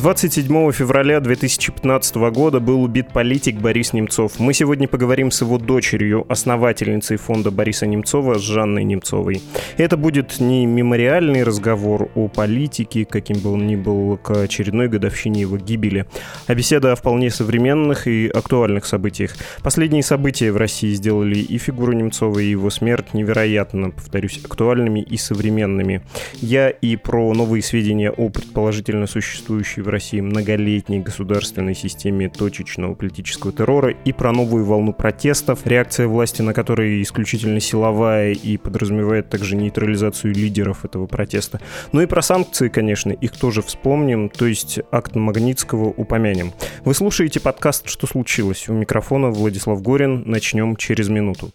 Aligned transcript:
27 0.00 0.72
февраля 0.72 1.20
2015 1.20 2.14
года 2.32 2.58
был 2.58 2.82
убит 2.82 3.12
политик 3.12 3.56
Борис 3.56 3.92
Немцов. 3.92 4.38
Мы 4.38 4.54
сегодня 4.54 4.88
поговорим 4.88 5.30
с 5.30 5.42
его 5.42 5.58
дочерью, 5.58 6.24
основательницей 6.26 7.18
фонда 7.18 7.50
Бориса 7.50 7.86
Немцова, 7.86 8.38
с 8.38 8.40
Жанной 8.40 8.84
Немцовой. 8.84 9.42
Это 9.76 9.98
будет 9.98 10.40
не 10.40 10.64
мемориальный 10.64 11.42
разговор 11.42 12.10
о 12.14 12.28
политике, 12.28 13.04
каким 13.04 13.40
бы 13.40 13.52
он 13.52 13.66
ни 13.66 13.76
был, 13.76 14.16
к 14.16 14.30
очередной 14.30 14.88
годовщине 14.88 15.42
его 15.42 15.58
гибели, 15.58 16.06
а 16.46 16.54
беседа 16.54 16.92
о 16.92 16.96
вполне 16.96 17.28
современных 17.28 18.06
и 18.06 18.26
актуальных 18.28 18.86
событиях. 18.86 19.36
Последние 19.62 20.02
события 20.02 20.50
в 20.50 20.56
России 20.56 20.94
сделали 20.94 21.40
и 21.40 21.58
фигуру 21.58 21.92
Немцова, 21.92 22.38
и 22.38 22.48
его 22.48 22.70
смерть 22.70 23.12
невероятно, 23.12 23.90
повторюсь, 23.90 24.40
актуальными 24.42 25.00
и 25.00 25.18
современными. 25.18 26.00
Я 26.40 26.70
и 26.70 26.96
про 26.96 27.34
новые 27.34 27.62
сведения 27.62 28.10
о 28.10 28.30
предположительно 28.30 29.06
существующей 29.06 29.82
в 29.82 29.89
России 29.90 30.20
многолетней 30.20 31.00
государственной 31.00 31.74
системе 31.74 32.28
точечного 32.28 32.94
политического 32.94 33.52
террора 33.52 33.90
и 33.90 34.12
про 34.12 34.32
новую 34.32 34.64
волну 34.64 34.92
протестов, 34.92 35.66
реакция 35.66 36.06
власти 36.06 36.42
на 36.42 36.54
которые 36.54 37.02
исключительно 37.02 37.60
силовая 37.60 38.32
и 38.32 38.56
подразумевает 38.56 39.28
также 39.28 39.56
нейтрализацию 39.56 40.34
лидеров 40.34 40.84
этого 40.84 41.06
протеста. 41.06 41.60
Ну 41.92 42.00
и 42.00 42.06
про 42.06 42.22
санкции, 42.22 42.68
конечно, 42.68 43.12
их 43.12 43.32
тоже 43.32 43.62
вспомним, 43.62 44.28
то 44.28 44.46
есть 44.46 44.80
акт 44.90 45.16
Магнитского 45.16 45.86
упомянем. 45.88 46.52
Вы 46.84 46.94
слушаете 46.94 47.40
подкаст 47.40 47.88
«Что 47.88 48.06
случилось?» 48.06 48.68
У 48.68 48.72
микрофона 48.72 49.30
Владислав 49.30 49.82
Горин. 49.82 50.22
Начнем 50.26 50.76
через 50.76 51.08
минуту. 51.08 51.50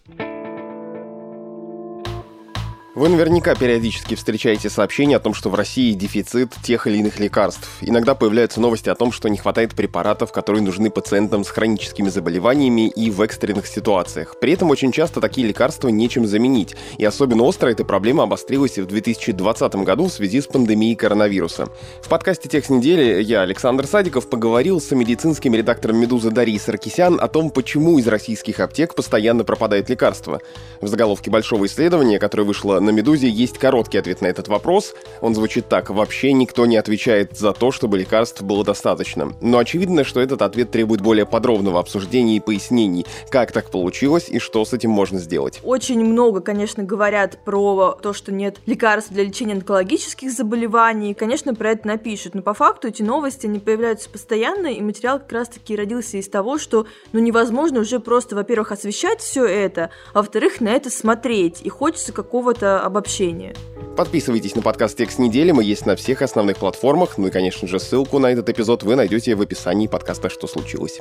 Вы 2.96 3.10
наверняка 3.10 3.54
периодически 3.54 4.14
встречаете 4.14 4.70
сообщения 4.70 5.16
о 5.16 5.20
том, 5.20 5.34
что 5.34 5.50
в 5.50 5.54
России 5.54 5.92
дефицит 5.92 6.54
тех 6.62 6.86
или 6.86 6.96
иных 6.96 7.20
лекарств. 7.20 7.68
Иногда 7.82 8.14
появляются 8.14 8.58
новости 8.58 8.88
о 8.88 8.94
том, 8.94 9.12
что 9.12 9.28
не 9.28 9.36
хватает 9.36 9.74
препаратов, 9.74 10.32
которые 10.32 10.62
нужны 10.62 10.88
пациентам 10.88 11.44
с 11.44 11.50
хроническими 11.50 12.08
заболеваниями 12.08 12.88
и 12.88 13.10
в 13.10 13.20
экстренных 13.20 13.66
ситуациях. 13.66 14.36
При 14.40 14.54
этом 14.54 14.70
очень 14.70 14.92
часто 14.92 15.20
такие 15.20 15.46
лекарства 15.46 15.88
нечем 15.88 16.26
заменить. 16.26 16.74
И 16.96 17.04
особенно 17.04 17.42
остро 17.42 17.68
эта 17.68 17.84
проблема 17.84 18.22
обострилась 18.22 18.78
в 18.78 18.86
2020 18.86 19.74
году 19.74 20.06
в 20.06 20.12
связи 20.12 20.40
с 20.40 20.46
пандемией 20.46 20.96
коронавируса. 20.96 21.68
В 22.02 22.08
подкасте 22.08 22.48
«Текст 22.48 22.70
недели» 22.70 23.22
я, 23.22 23.42
Александр 23.42 23.86
Садиков, 23.86 24.30
поговорил 24.30 24.80
с 24.80 24.90
медицинским 24.92 25.54
редактором 25.54 25.98
«Медузы» 25.98 26.30
Дарьей 26.30 26.58
Саркисян 26.58 27.18
о 27.20 27.28
том, 27.28 27.50
почему 27.50 27.98
из 27.98 28.06
российских 28.08 28.58
аптек 28.58 28.94
постоянно 28.94 29.44
пропадают 29.44 29.90
лекарства. 29.90 30.40
В 30.80 30.88
заголовке 30.88 31.30
большого 31.30 31.66
исследования, 31.66 32.18
которое 32.18 32.44
вышло 32.44 32.85
на 32.86 32.90
«Медузе» 32.90 33.28
есть 33.28 33.58
короткий 33.58 33.98
ответ 33.98 34.22
на 34.22 34.26
этот 34.26 34.48
вопрос. 34.48 34.94
Он 35.20 35.34
звучит 35.34 35.68
так. 35.68 35.90
Вообще 35.90 36.32
никто 36.32 36.64
не 36.66 36.76
отвечает 36.76 37.36
за 37.36 37.52
то, 37.52 37.72
чтобы 37.72 37.98
лекарств 37.98 38.42
было 38.42 38.64
достаточно. 38.64 39.32
Но 39.40 39.58
очевидно, 39.58 40.04
что 40.04 40.20
этот 40.20 40.40
ответ 40.42 40.70
требует 40.70 41.00
более 41.00 41.26
подробного 41.26 41.80
обсуждения 41.80 42.36
и 42.36 42.40
пояснений, 42.40 43.04
как 43.28 43.52
так 43.52 43.70
получилось 43.70 44.28
и 44.28 44.38
что 44.38 44.64
с 44.64 44.72
этим 44.72 44.90
можно 44.90 45.18
сделать. 45.18 45.60
Очень 45.64 46.04
много, 46.04 46.40
конечно, 46.40 46.82
говорят 46.84 47.38
про 47.44 47.98
то, 48.00 48.12
что 48.12 48.32
нет 48.32 48.58
лекарств 48.66 49.12
для 49.12 49.24
лечения 49.24 49.54
онкологических 49.54 50.30
заболеваний. 50.30 51.14
Конечно, 51.14 51.54
про 51.54 51.72
это 51.72 51.88
напишут. 51.88 52.34
Но 52.34 52.42
по 52.42 52.54
факту 52.54 52.88
эти 52.88 53.02
новости, 53.02 53.46
они 53.46 53.58
появляются 53.58 54.08
постоянно, 54.08 54.68
и 54.68 54.80
материал 54.80 55.18
как 55.18 55.32
раз-таки 55.32 55.74
родился 55.76 56.18
из 56.18 56.28
того, 56.28 56.58
что 56.58 56.86
ну, 57.12 57.18
невозможно 57.18 57.80
уже 57.80 57.98
просто, 57.98 58.36
во-первых, 58.36 58.72
освещать 58.72 59.20
все 59.20 59.44
это, 59.44 59.90
а 60.12 60.18
во-вторых, 60.18 60.60
на 60.60 60.68
это 60.68 60.90
смотреть. 60.90 61.62
И 61.62 61.68
хочется 61.68 62.12
какого-то 62.12 62.75
обобщение. 62.84 63.54
Подписывайтесь 63.96 64.54
на 64.54 64.62
подкаст 64.62 64.98
«Текст 64.98 65.18
недели», 65.18 65.52
мы 65.52 65.64
есть 65.64 65.86
на 65.86 65.96
всех 65.96 66.22
основных 66.22 66.58
платформах, 66.58 67.16
ну 67.16 67.28
и, 67.28 67.30
конечно 67.30 67.66
же, 67.66 67.78
ссылку 67.78 68.18
на 68.18 68.26
этот 68.26 68.48
эпизод 68.48 68.82
вы 68.82 68.96
найдете 68.96 69.34
в 69.34 69.40
описании 69.40 69.86
подкаста 69.86 70.28
«Что 70.28 70.46
случилось?». 70.46 71.00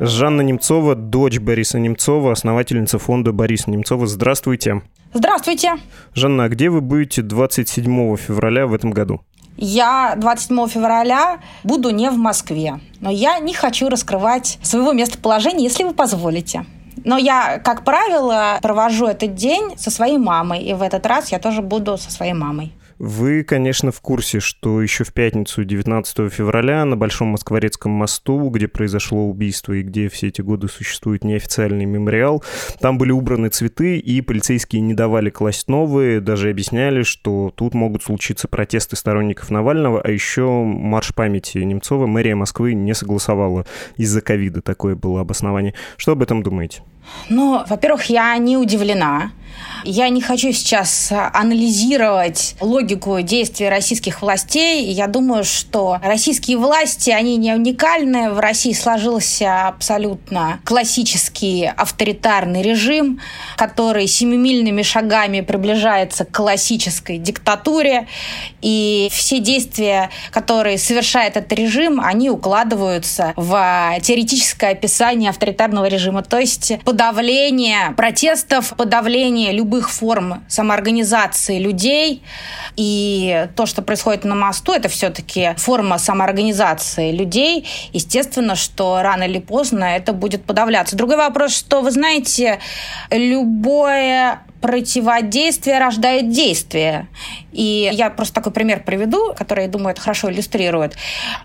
Жанна 0.00 0.40
Немцова, 0.40 0.94
дочь 0.94 1.38
Бориса 1.38 1.78
Немцова, 1.78 2.32
основательница 2.32 2.98
фонда 2.98 3.32
Бориса 3.32 3.70
Немцова. 3.70 4.06
Здравствуйте. 4.06 4.82
Здравствуйте. 5.12 5.72
Жанна, 6.14 6.44
а 6.44 6.48
где 6.48 6.70
вы 6.70 6.80
будете 6.80 7.22
27 7.22 8.16
февраля 8.16 8.66
в 8.66 8.74
этом 8.74 8.92
году? 8.92 9.20
Я 9.56 10.14
27 10.16 10.68
февраля 10.68 11.38
буду 11.64 11.90
не 11.90 12.10
в 12.10 12.16
Москве, 12.18 12.80
но 13.00 13.10
я 13.10 13.38
не 13.38 13.54
хочу 13.54 13.88
раскрывать 13.88 14.58
своего 14.62 14.92
местоположения, 14.92 15.62
если 15.62 15.84
вы 15.84 15.94
позволите. 15.94 16.66
Но 17.04 17.16
я, 17.16 17.58
как 17.58 17.84
правило, 17.84 18.58
провожу 18.60 19.06
этот 19.06 19.34
день 19.34 19.78
со 19.78 19.90
своей 19.90 20.18
мамой, 20.18 20.62
и 20.62 20.74
в 20.74 20.82
этот 20.82 21.06
раз 21.06 21.30
я 21.30 21.38
тоже 21.38 21.62
буду 21.62 21.96
со 21.96 22.10
своей 22.10 22.32
мамой. 22.32 22.72
Вы, 22.98 23.44
конечно, 23.44 23.92
в 23.92 24.00
курсе, 24.00 24.40
что 24.40 24.80
еще 24.80 25.04
в 25.04 25.12
пятницу 25.12 25.64
19 25.64 26.32
февраля 26.32 26.84
на 26.86 26.96
Большом 26.96 27.28
Москворецком 27.28 27.92
мосту, 27.92 28.48
где 28.48 28.68
произошло 28.68 29.28
убийство 29.28 29.74
и 29.74 29.82
где 29.82 30.08
все 30.08 30.28
эти 30.28 30.40
годы 30.40 30.68
существует 30.68 31.22
неофициальный 31.22 31.84
мемориал, 31.84 32.42
там 32.80 32.96
были 32.96 33.12
убраны 33.12 33.50
цветы, 33.50 33.98
и 33.98 34.22
полицейские 34.22 34.80
не 34.80 34.94
давали 34.94 35.28
класть 35.28 35.68
новые, 35.68 36.20
даже 36.20 36.48
объясняли, 36.48 37.02
что 37.02 37.52
тут 37.54 37.74
могут 37.74 38.02
случиться 38.02 38.48
протесты 38.48 38.96
сторонников 38.96 39.50
Навального, 39.50 40.00
а 40.00 40.10
еще 40.10 40.62
марш 40.64 41.14
памяти 41.14 41.58
Немцова 41.58 42.06
мэрия 42.06 42.34
Москвы 42.34 42.72
не 42.72 42.94
согласовала 42.94 43.66
из-за 43.98 44.22
ковида. 44.22 44.62
Такое 44.62 44.94
было 44.94 45.20
обоснование. 45.20 45.74
Что 45.98 46.12
об 46.12 46.22
этом 46.22 46.42
думаете? 46.42 46.82
Ну, 47.28 47.62
во-первых, 47.66 48.04
я 48.06 48.36
не 48.38 48.56
удивлена. 48.56 49.32
Я 49.84 50.08
не 50.08 50.20
хочу 50.20 50.52
сейчас 50.52 51.12
анализировать 51.32 52.56
логику 52.60 53.20
действий 53.20 53.68
российских 53.68 54.20
властей. 54.20 54.90
Я 54.90 55.06
думаю, 55.06 55.44
что 55.44 55.98
российские 56.02 56.56
власти, 56.56 57.10
они 57.10 57.36
не 57.36 57.54
уникальны. 57.54 58.30
В 58.32 58.40
России 58.40 58.72
сложился 58.72 59.68
абсолютно 59.68 60.58
классический 60.64 61.66
авторитарный 61.66 62.62
режим, 62.62 63.20
который 63.56 64.08
семимильными 64.08 64.82
шагами 64.82 65.40
приближается 65.40 66.24
к 66.24 66.32
классической 66.32 67.18
диктатуре. 67.18 68.08
И 68.62 69.08
все 69.12 69.38
действия, 69.38 70.10
которые 70.32 70.78
совершает 70.78 71.36
этот 71.36 71.52
режим, 71.52 72.00
они 72.00 72.28
укладываются 72.28 73.34
в 73.36 73.94
теоретическое 74.02 74.72
описание 74.72 75.30
авторитарного 75.30 75.86
режима. 75.86 76.22
То 76.22 76.38
есть 76.38 76.72
подавление 76.96 77.92
протестов, 77.94 78.72
подавление 78.74 79.52
любых 79.52 79.90
форм 79.90 80.42
самоорганизации 80.48 81.58
людей. 81.58 82.22
И 82.76 83.48
то, 83.54 83.66
что 83.66 83.82
происходит 83.82 84.24
на 84.24 84.34
мосту, 84.34 84.72
это 84.72 84.88
все-таки 84.88 85.50
форма 85.58 85.98
самоорганизации 85.98 87.12
людей. 87.12 87.68
Естественно, 87.92 88.54
что 88.56 89.00
рано 89.02 89.24
или 89.24 89.38
поздно 89.40 89.84
это 89.84 90.14
будет 90.14 90.44
подавляться. 90.44 90.96
Другой 90.96 91.18
вопрос, 91.18 91.54
что, 91.54 91.82
вы 91.82 91.90
знаете, 91.90 92.60
любое 93.10 94.40
противодействие 94.60 95.78
рождает 95.78 96.30
действие. 96.30 97.08
И 97.52 97.90
я 97.92 98.10
просто 98.10 98.34
такой 98.34 98.52
пример 98.52 98.82
приведу, 98.84 99.32
который, 99.34 99.64
я 99.64 99.70
думаю, 99.70 99.90
это 99.90 100.00
хорошо 100.00 100.30
иллюстрирует. 100.30 100.96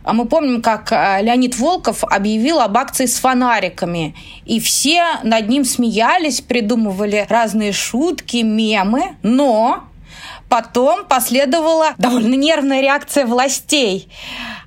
А 0.04 0.14
мы 0.14 0.26
помним, 0.26 0.62
как 0.62 0.92
э, 0.92 1.20
Леонид 1.22 1.58
Волков 1.58 2.04
объявил 2.04 2.60
об 2.60 2.78
акции 2.78 3.06
с 3.06 3.20
фонариками. 3.20 4.16
И 4.46 4.60
все 4.60 5.04
над 5.24 5.48
ним 5.48 5.64
смеялись, 5.64 6.42
придумывали 6.42 7.26
разные 7.30 7.72
шутки, 7.72 8.38
мемы. 8.38 9.16
Но 9.24 9.84
Потом 10.52 11.06
последовала 11.06 11.94
довольно 11.98 12.36
нервная 12.36 12.82
реакция 12.82 13.26
властей. 13.26 14.10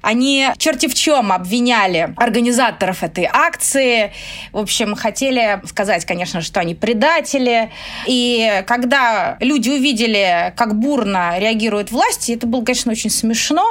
Они 0.00 0.48
черти 0.56 0.88
в 0.88 0.94
чем 0.94 1.30
обвиняли 1.30 2.14
организаторов 2.16 3.02
этой 3.02 3.28
акции. 3.30 4.10
В 4.52 4.58
общем, 4.60 4.94
хотели 4.94 5.60
сказать, 5.66 6.06
конечно, 6.06 6.40
что 6.40 6.60
они 6.60 6.74
предатели. 6.74 7.70
И 8.06 8.64
когда 8.66 9.36
люди 9.40 9.68
увидели, 9.68 10.54
как 10.56 10.74
бурно 10.74 11.38
реагируют 11.38 11.90
власти, 11.90 12.32
это 12.32 12.46
было, 12.46 12.64
конечно, 12.64 12.92
очень 12.92 13.10
смешно, 13.10 13.66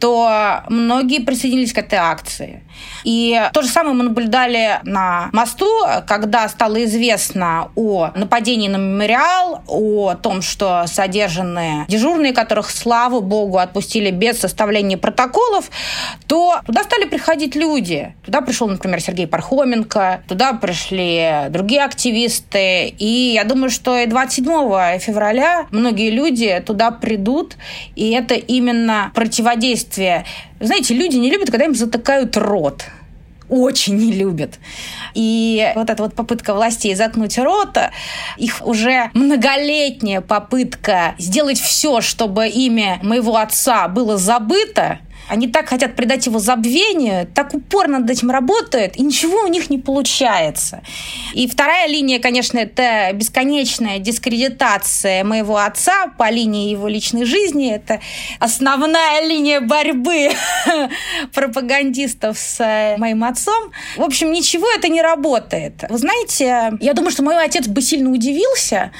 то 0.00 0.64
многие 0.68 1.20
присоединились 1.20 1.72
к 1.72 1.78
этой 1.78 2.00
акции. 2.00 2.64
И 3.04 3.40
то 3.52 3.62
же 3.62 3.68
самое 3.68 3.94
мы 3.94 4.04
наблюдали 4.04 4.80
на 4.82 5.28
мосту, 5.32 5.68
когда 6.06 6.48
стало 6.48 6.82
известно 6.84 7.70
о 7.76 8.10
нападении 8.14 8.68
на 8.68 8.76
мемориал, 8.76 9.62
о 9.68 10.14
том, 10.14 10.42
что 10.42 10.84
содержанные 11.44 11.84
дежурные, 11.88 12.32
которых, 12.32 12.70
слава 12.70 13.20
богу, 13.20 13.58
отпустили 13.58 14.10
без 14.10 14.40
составления 14.40 14.96
протоколов, 14.96 15.70
то 16.26 16.60
туда 16.66 16.82
стали 16.82 17.04
приходить 17.04 17.54
люди. 17.54 18.14
Туда 18.24 18.40
пришел, 18.40 18.68
например, 18.68 19.00
Сергей 19.00 19.26
Пархоменко, 19.26 20.22
туда 20.28 20.54
пришли 20.54 21.48
другие 21.50 21.84
активисты. 21.84 22.88
И 22.88 23.32
я 23.34 23.44
думаю, 23.44 23.70
что 23.70 23.98
и 23.98 24.06
27 24.06 24.98
февраля 24.98 25.66
многие 25.70 26.10
люди 26.10 26.62
туда 26.66 26.90
придут, 26.90 27.56
и 27.96 28.10
это 28.10 28.34
именно 28.34 29.10
противодействие. 29.14 30.24
Знаете, 30.60 30.94
люди 30.94 31.16
не 31.16 31.30
любят, 31.30 31.50
когда 31.50 31.66
им 31.66 31.74
затыкают 31.74 32.36
рот. 32.36 32.84
Очень 33.48 33.96
не 33.96 34.12
любят. 34.12 34.58
И 35.14 35.72
вот 35.74 35.90
эта 35.90 36.02
вот 36.02 36.14
попытка 36.14 36.54
властей 36.54 36.94
заткнуть 36.94 37.38
рот, 37.38 37.78
их 38.36 38.66
уже 38.66 39.10
многолетняя 39.14 40.20
попытка 40.20 41.14
сделать 41.18 41.60
все, 41.60 42.00
чтобы 42.00 42.48
имя 42.48 42.98
моего 43.02 43.36
отца 43.36 43.88
было 43.88 44.16
забыто, 44.16 44.98
они 45.28 45.48
так 45.48 45.68
хотят 45.68 45.96
придать 45.96 46.26
его 46.26 46.38
забвению, 46.38 47.26
так 47.26 47.54
упорно 47.54 47.98
над 47.98 48.10
этим 48.10 48.30
работают, 48.30 48.96
и 48.96 49.02
ничего 49.02 49.40
у 49.44 49.46
них 49.46 49.70
не 49.70 49.78
получается. 49.78 50.82
И 51.32 51.48
вторая 51.48 51.88
линия, 51.88 52.18
конечно, 52.18 52.58
это 52.58 53.10
бесконечная 53.14 53.98
дискредитация 53.98 55.24
моего 55.24 55.56
отца 55.56 56.08
по 56.18 56.30
линии 56.30 56.70
его 56.70 56.88
личной 56.88 57.24
жизни. 57.24 57.72
Это 57.72 58.00
основная 58.38 59.26
линия 59.26 59.60
борьбы 59.60 60.30
пропагандистов 61.32 62.38
с 62.38 62.60
э, 62.60 62.96
моим 62.98 63.24
отцом. 63.24 63.70
В 63.96 64.02
общем, 64.02 64.32
ничего 64.32 64.66
это 64.76 64.88
не 64.88 65.02
работает. 65.02 65.84
Вы 65.88 65.98
знаете, 65.98 66.72
я 66.80 66.92
думаю, 66.92 67.10
что 67.10 67.22
мой 67.22 67.42
отец 67.42 67.66
бы 67.66 67.80
сильно 67.80 68.10
удивился, 68.10 68.92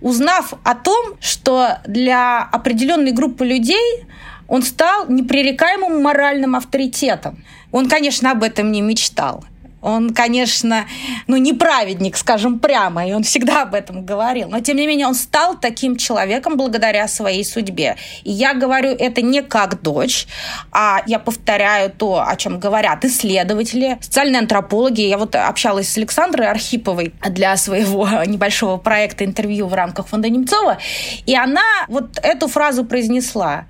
узнав 0.00 0.54
о 0.64 0.74
том, 0.74 1.14
что 1.20 1.78
для 1.86 2.42
определенной 2.42 3.12
группы 3.12 3.44
людей 3.44 4.04
он 4.48 4.62
стал 4.62 5.08
непререкаемым 5.08 6.02
моральным 6.02 6.56
авторитетом. 6.56 7.44
Он, 7.70 7.88
конечно, 7.88 8.32
об 8.32 8.42
этом 8.42 8.72
не 8.72 8.80
мечтал. 8.80 9.44
Он, 9.80 10.12
конечно, 10.12 10.86
ну, 11.28 11.36
не 11.36 11.52
праведник, 11.52 12.16
скажем 12.16 12.58
прямо, 12.58 13.06
и 13.06 13.12
он 13.12 13.22
всегда 13.22 13.62
об 13.62 13.74
этом 13.74 14.04
говорил. 14.04 14.48
Но, 14.48 14.58
тем 14.60 14.76
не 14.76 14.86
менее, 14.86 15.06
он 15.06 15.14
стал 15.14 15.56
таким 15.56 15.96
человеком 15.96 16.56
благодаря 16.56 17.06
своей 17.06 17.44
судьбе. 17.44 17.96
И 18.24 18.32
я 18.32 18.54
говорю 18.54 18.90
это 18.90 19.22
не 19.22 19.42
как 19.42 19.80
дочь, 19.80 20.26
а 20.72 21.02
я 21.06 21.20
повторяю 21.20 21.90
то, 21.90 22.24
о 22.26 22.34
чем 22.36 22.58
говорят 22.58 23.04
исследователи, 23.04 23.98
социальные 24.00 24.40
антропологи. 24.40 25.02
Я 25.02 25.16
вот 25.16 25.36
общалась 25.36 25.88
с 25.88 25.96
Александрой 25.96 26.48
Архиповой 26.48 27.14
для 27.28 27.56
своего 27.56 28.08
небольшого 28.26 28.78
проекта 28.78 29.24
интервью 29.24 29.68
в 29.68 29.74
рамках 29.74 30.08
фонда 30.08 30.28
Немцова, 30.28 30.78
и 31.24 31.36
она 31.36 31.62
вот 31.86 32.18
эту 32.22 32.48
фразу 32.48 32.84
произнесла. 32.84 33.66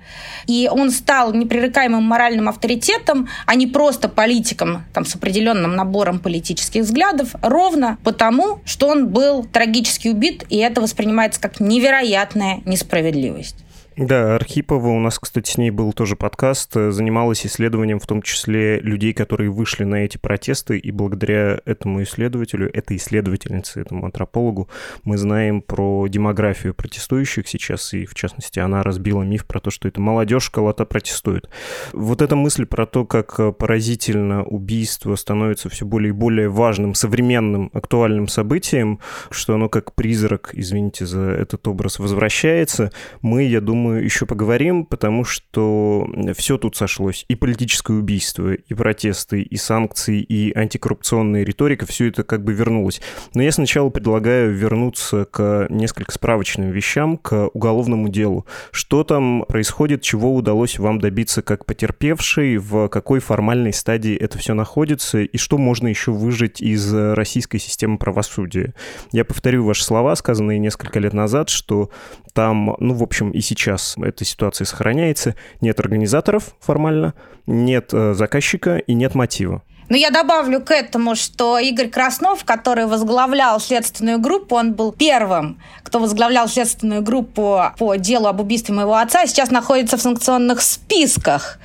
И 0.47 0.67
он 0.71 0.89
стал 0.89 1.33
непререкаемым 1.33 2.03
моральным 2.03 2.49
авторитетом, 2.49 3.29
а 3.45 3.53
не 3.53 3.67
просто 3.67 4.09
политиком 4.09 4.85
там, 4.93 5.05
с 5.05 5.15
определенным 5.15 5.75
набором 5.75 5.98
набором 5.99 6.19
политических 6.19 6.83
взглядов 6.83 7.35
ровно 7.41 7.97
потому, 8.03 8.61
что 8.63 8.87
он 8.87 9.09
был 9.09 9.43
трагически 9.43 10.07
убит, 10.07 10.45
и 10.49 10.57
это 10.57 10.79
воспринимается 10.79 11.41
как 11.41 11.59
невероятная 11.59 12.61
несправедливость. 12.65 13.57
Да, 13.99 14.35
Архипова, 14.35 14.87
у 14.87 14.99
нас, 15.01 15.19
кстати, 15.19 15.51
с 15.51 15.57
ней 15.57 15.71
был 15.71 15.91
тоже 15.91 16.15
подкаст, 16.15 16.73
э, 16.77 16.89
занималась 16.91 17.45
исследованием 17.45 17.99
в 17.99 18.07
том 18.07 18.21
числе 18.21 18.79
людей, 18.79 19.11
которые 19.11 19.49
вышли 19.49 19.83
на 19.83 20.05
эти 20.05 20.17
протесты, 20.17 20.77
и 20.77 20.89
благодаря 20.89 21.59
этому 21.65 22.01
исследователю, 22.03 22.73
этой 22.73 22.95
исследовательнице, 22.95 23.81
этому 23.81 24.05
антропологу, 24.05 24.69
мы 25.03 25.17
знаем 25.17 25.61
про 25.61 26.07
демографию 26.07 26.73
протестующих 26.73 27.49
сейчас, 27.49 27.93
и 27.93 28.05
в 28.05 28.15
частности 28.15 28.59
она 28.59 28.83
разбила 28.83 29.23
миф 29.23 29.45
про 29.45 29.59
то, 29.59 29.69
что 29.69 29.89
это 29.89 29.99
молодежь 29.99 30.49
кого-то 30.49 30.85
протестует. 30.85 31.49
Вот 31.91 32.21
эта 32.21 32.37
мысль 32.37 32.65
про 32.65 32.85
то, 32.85 33.03
как 33.03 33.37
э, 33.37 33.51
поразительно 33.51 34.45
убийство 34.45 35.13
становится 35.15 35.67
все 35.67 35.85
более 35.85 36.11
и 36.11 36.13
более 36.13 36.47
важным, 36.47 36.95
современным, 36.95 37.69
актуальным 37.73 38.29
событием, 38.29 39.01
что 39.29 39.55
оно 39.55 39.67
как 39.67 39.93
призрак, 39.93 40.51
извините 40.53 41.05
за 41.05 41.19
этот 41.19 41.67
образ, 41.67 41.99
возвращается, 41.99 42.93
мы, 43.21 43.43
я 43.43 43.59
думаю, 43.59 43.88
мы 43.89 43.99
еще 44.01 44.25
поговорим, 44.25 44.85
потому 44.85 45.23
что 45.23 46.07
все 46.37 46.57
тут 46.57 46.75
сошлось. 46.75 47.25
И 47.27 47.35
политическое 47.35 47.97
убийство, 47.97 48.53
и 48.53 48.73
протесты, 48.73 49.41
и 49.41 49.57
санкции, 49.57 50.21
и 50.21 50.55
антикоррупционная 50.55 51.43
риторика, 51.43 51.85
все 51.85 52.09
это 52.09 52.23
как 52.23 52.43
бы 52.43 52.53
вернулось. 52.53 53.01
Но 53.33 53.41
я 53.41 53.51
сначала 53.51 53.89
предлагаю 53.89 54.53
вернуться 54.53 55.25
к 55.25 55.67
несколько 55.69 56.11
справочным 56.11 56.69
вещам, 56.69 57.17
к 57.17 57.49
уголовному 57.53 58.09
делу. 58.09 58.45
Что 58.71 59.03
там 59.03 59.45
происходит, 59.47 60.01
чего 60.01 60.35
удалось 60.35 60.77
вам 60.77 60.99
добиться 60.99 61.41
как 61.41 61.65
потерпевший, 61.65 62.57
в 62.57 62.89
какой 62.89 63.19
формальной 63.19 63.73
стадии 63.73 64.15
это 64.15 64.37
все 64.37 64.53
находится, 64.53 65.19
и 65.21 65.37
что 65.37 65.57
можно 65.57 65.87
еще 65.87 66.11
выжить 66.11 66.61
из 66.61 66.93
российской 66.93 67.57
системы 67.57 67.97
правосудия. 67.97 68.73
Я 69.11 69.25
повторю 69.25 69.65
ваши 69.65 69.83
слова, 69.83 70.15
сказанные 70.15 70.59
несколько 70.59 70.99
лет 70.99 71.13
назад, 71.13 71.49
что 71.49 71.89
там, 72.39 72.77
ну, 72.79 72.93
в 72.93 73.03
общем, 73.03 73.31
и 73.31 73.41
сейчас 73.41 73.97
эта 74.01 74.23
ситуация 74.23 74.63
сохраняется. 74.63 75.35
Нет 75.59 75.77
организаторов 75.81 76.55
формально, 76.61 77.13
нет 77.47 77.89
э, 77.91 78.13
заказчика 78.13 78.77
и 78.77 78.93
нет 78.93 79.13
мотива. 79.13 79.61
Но 79.89 79.97
я 79.97 80.09
добавлю 80.09 80.61
к 80.61 80.71
этому, 80.71 81.15
что 81.15 81.59
Игорь 81.59 81.89
Краснов, 81.89 82.45
который 82.45 82.85
возглавлял 82.85 83.59
следственную 83.59 84.19
группу, 84.19 84.55
он 84.55 84.73
был 84.73 84.93
первым, 84.93 85.59
кто 85.83 85.99
возглавлял 85.99 86.47
следственную 86.47 87.01
группу 87.01 87.61
по 87.77 87.95
делу 87.95 88.27
об 88.27 88.39
убийстве 88.39 88.73
моего 88.73 88.95
отца, 88.95 89.25
сейчас 89.25 89.51
находится 89.51 89.97
в 89.97 90.01
санкционных 90.01 90.61
списках. 90.61 91.59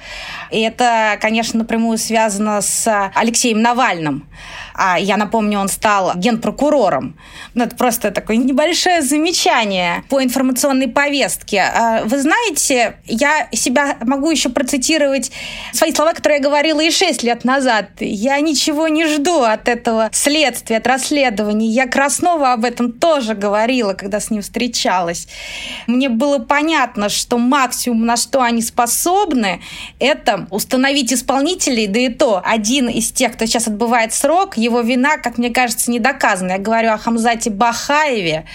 И 0.51 0.61
это, 0.61 1.19
конечно, 1.21 1.61
напрямую 1.61 1.99
связано 1.99 2.63
с 2.63 3.13
Алексеем 3.15 3.63
Навальным. 3.63 4.27
А 4.75 4.99
я 4.99 5.17
напомню, 5.17 5.61
он 5.61 5.69
стал 5.69 6.13
генпрокурором. 6.17 7.17
Ну, 7.55 7.65
это 7.65 7.77
просто 7.77 8.11
такое 8.11 8.37
небольшое 8.37 9.03
замечание 9.03 10.03
по 10.09 10.23
информационной 10.23 10.89
повестке. 10.89 11.61
А, 11.61 12.03
вы 12.05 12.21
знаете, 12.21 12.97
я 13.05 13.49
себя 13.53 13.97
могу 14.01 14.31
еще 14.31 14.49
процитировать 14.49 15.31
свои 15.73 15.95
слова, 15.95 16.13
которые 16.13 16.39
я 16.39 16.45
говорила 16.45 16.81
и 16.81 16.91
шесть 16.91 17.23
лет 17.23 17.45
назад. 17.45 17.91
Я 18.01 18.41
ничего 18.41 18.89
не 18.89 19.07
жду 19.07 19.43
от 19.43 19.69
этого 19.69 20.11
следствия, 20.13 20.79
от 20.79 20.87
расследования. 20.87 21.69
Я 21.69 21.87
Краснова 21.87 22.53
об 22.53 22.65
этом 22.65 22.93
тоже 22.93 23.35
говорила, 23.35 23.95
когда 23.95 24.19
с 24.19 24.31
ним 24.31 24.43
встречалась. 24.43 25.29
Мне 25.87 26.09
было 26.09 26.39
понятно, 26.39 27.09
что 27.09 27.39
максимум, 27.39 28.07
на 28.07 28.17
что 28.17 28.43
они 28.43 28.61
способны, 28.63 29.61
это 30.01 30.49
установить 30.51 31.13
исполнителей, 31.13 31.87
да 31.87 32.01
и 32.01 32.09
то 32.09 32.43
один 32.45 32.89
из 32.89 33.13
тех, 33.13 33.35
кто 33.35 33.47
сейчас 33.47 33.69
отбывает 33.69 34.13
срок, 34.13 34.57
его 34.65 34.81
вина, 34.81 35.19
как 35.19 35.39
мне 35.39 35.51
кажется, 35.51 35.91
не 35.91 36.01
доказана. 36.01 36.53
Я 36.53 36.59
говорю 36.59 36.91
о 36.91 36.99
Хамзате 36.99 37.51
Бахаеве, 37.51 38.47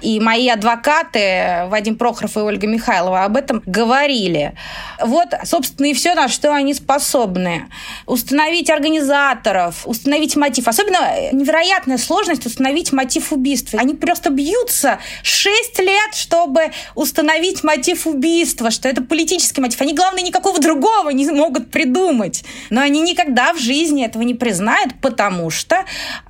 и 0.00 0.20
мои 0.20 0.48
адвокаты 0.48 1.66
Вадим 1.66 1.96
Прохоров 1.96 2.36
и 2.36 2.40
Ольга 2.40 2.66
Михайлова 2.66 3.24
об 3.24 3.36
этом 3.36 3.62
говорили. 3.66 4.54
Вот, 5.02 5.28
собственно, 5.44 5.86
и 5.86 5.94
все, 5.94 6.14
на 6.14 6.28
что 6.28 6.52
они 6.52 6.72
способны. 6.74 7.66
Установить 8.06 8.70
организаторов, 8.70 9.86
установить 9.86 10.36
мотив. 10.36 10.68
Особенно 10.68 11.32
невероятная 11.32 11.98
сложность 11.98 12.46
установить 12.46 12.92
мотив 12.92 13.32
убийства. 13.32 13.80
Они 13.80 13.94
просто 13.94 14.30
бьются 14.30 14.98
6 15.22 15.78
лет, 15.80 16.14
чтобы 16.14 16.72
установить 16.94 17.64
мотив 17.64 18.06
убийства, 18.06 18.70
что 18.70 18.88
это 18.88 19.02
политический 19.02 19.60
мотив. 19.60 19.80
Они, 19.80 19.94
главное, 19.94 20.22
никакого 20.22 20.60
другого 20.60 21.10
не 21.10 21.26
могут 21.30 21.70
придумать. 21.70 22.44
Но 22.70 22.80
они 22.80 23.00
никогда 23.00 23.52
в 23.52 23.58
жизни 23.58 24.04
этого 24.04 24.22
не 24.22 24.34
признают, 24.34 24.94
потому 25.00 25.50
что 25.50 25.55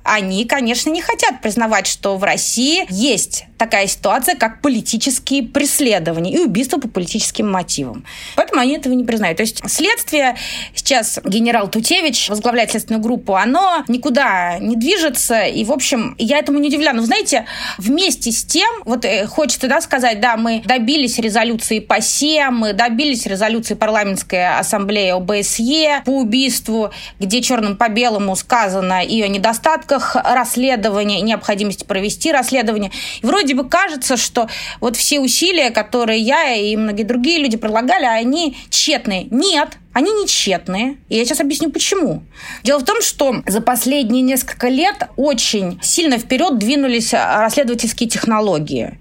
они, 0.03 0.45
конечно, 0.45 0.89
не 0.89 1.01
хотят 1.01 1.41
признавать, 1.41 1.87
что 1.87 2.17
в 2.17 2.23
России 2.23 2.85
есть 2.89 3.45
такая 3.57 3.87
ситуация, 3.87 4.35
как 4.35 4.61
политические 4.61 5.43
преследования 5.43 6.31
и 6.31 6.39
убийства 6.39 6.77
по 6.77 6.87
политическим 6.87 7.51
мотивам. 7.51 8.05
Поэтому 8.35 8.61
они 8.61 8.75
этого 8.75 8.93
не 8.93 9.03
признают. 9.03 9.37
То 9.37 9.41
есть 9.41 9.61
следствие 9.69 10.35
сейчас 10.75 11.19
генерал 11.23 11.67
Тутевич 11.69 12.29
возглавляет 12.29 12.71
следственную 12.71 13.01
группу, 13.01 13.35
оно 13.35 13.83
никуда 13.87 14.59
не 14.59 14.75
движется, 14.75 15.43
и, 15.43 15.63
в 15.63 15.71
общем, 15.71 16.15
я 16.17 16.37
этому 16.37 16.59
не 16.59 16.69
удивляю. 16.69 16.95
Но, 16.95 17.03
знаете, 17.03 17.45
вместе 17.77 18.31
с 18.31 18.43
тем, 18.43 18.69
вот 18.85 19.05
э, 19.05 19.25
хочется 19.25 19.67
да, 19.67 19.81
сказать, 19.81 20.19
да, 20.19 20.37
мы 20.37 20.61
добились 20.63 21.17
резолюции 21.17 21.79
по 21.79 21.99
СЕ, 21.99 22.49
мы 22.51 22.73
добились 22.73 23.25
резолюции 23.25 23.73
парламентской 23.73 24.57
ассамблеи 24.59 25.11
ОБСЕ 25.11 26.03
по 26.05 26.11
убийству, 26.11 26.91
где 27.19 27.41
черным 27.41 27.75
по 27.75 27.89
белому 27.89 28.35
сказано 28.35 29.03
и 29.03 29.16
о 29.21 29.27
недостатках 29.27 30.15
расследования, 30.15 31.19
и 31.19 31.23
необходимости 31.23 31.83
провести 31.83 32.31
расследование. 32.31 32.91
И 33.21 33.25
вроде 33.25 33.55
бы 33.55 33.67
кажется, 33.67 34.17
что 34.17 34.47
вот 34.79 34.95
все 34.95 35.19
усилия, 35.19 35.71
которые 35.71 36.19
я 36.19 36.53
и 36.55 36.75
многие 36.75 37.03
другие 37.03 37.39
люди 37.39 37.57
предлагали, 37.57 38.05
они 38.05 38.57
тщетные. 38.69 39.27
Нет, 39.31 39.77
они 39.97 40.11
не 40.11 40.27
тщетные. 40.27 40.97
И 41.09 41.17
я 41.17 41.25
сейчас 41.25 41.39
объясню, 41.39 41.71
почему. 41.71 42.21
Дело 42.63 42.77
в 42.77 42.85
том, 42.85 43.01
что 43.01 43.41
за 43.47 43.61
последние 43.61 44.21
несколько 44.21 44.67
лет 44.67 45.09
очень 45.15 45.79
сильно 45.81 46.19
вперед 46.19 46.59
двинулись 46.59 47.13
расследовательские 47.13 48.07
технологии. 48.07 48.99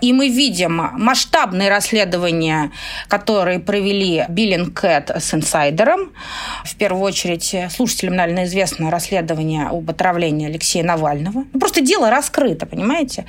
И 0.00 0.12
мы 0.12 0.28
видим 0.28 0.76
масштабные 0.94 1.68
расследования, 1.68 2.70
которые 3.08 3.58
провели 3.58 4.24
Биллинг 4.28 4.82
с 4.84 5.34
инсайдером. 5.34 6.12
В 6.64 6.76
первую 6.76 7.02
очередь 7.02 7.54
слушателям, 7.70 8.14
наверное, 8.14 8.44
известно 8.46 8.90
расследование 8.90 9.66
об 9.66 9.90
отравлении 9.90 10.48
Алексея 10.48 10.84
Навального. 10.84 11.44
Ну, 11.52 11.60
просто 11.60 11.82
дело 11.82 12.10
раскрыто, 12.10 12.64
понимаете? 12.64 13.26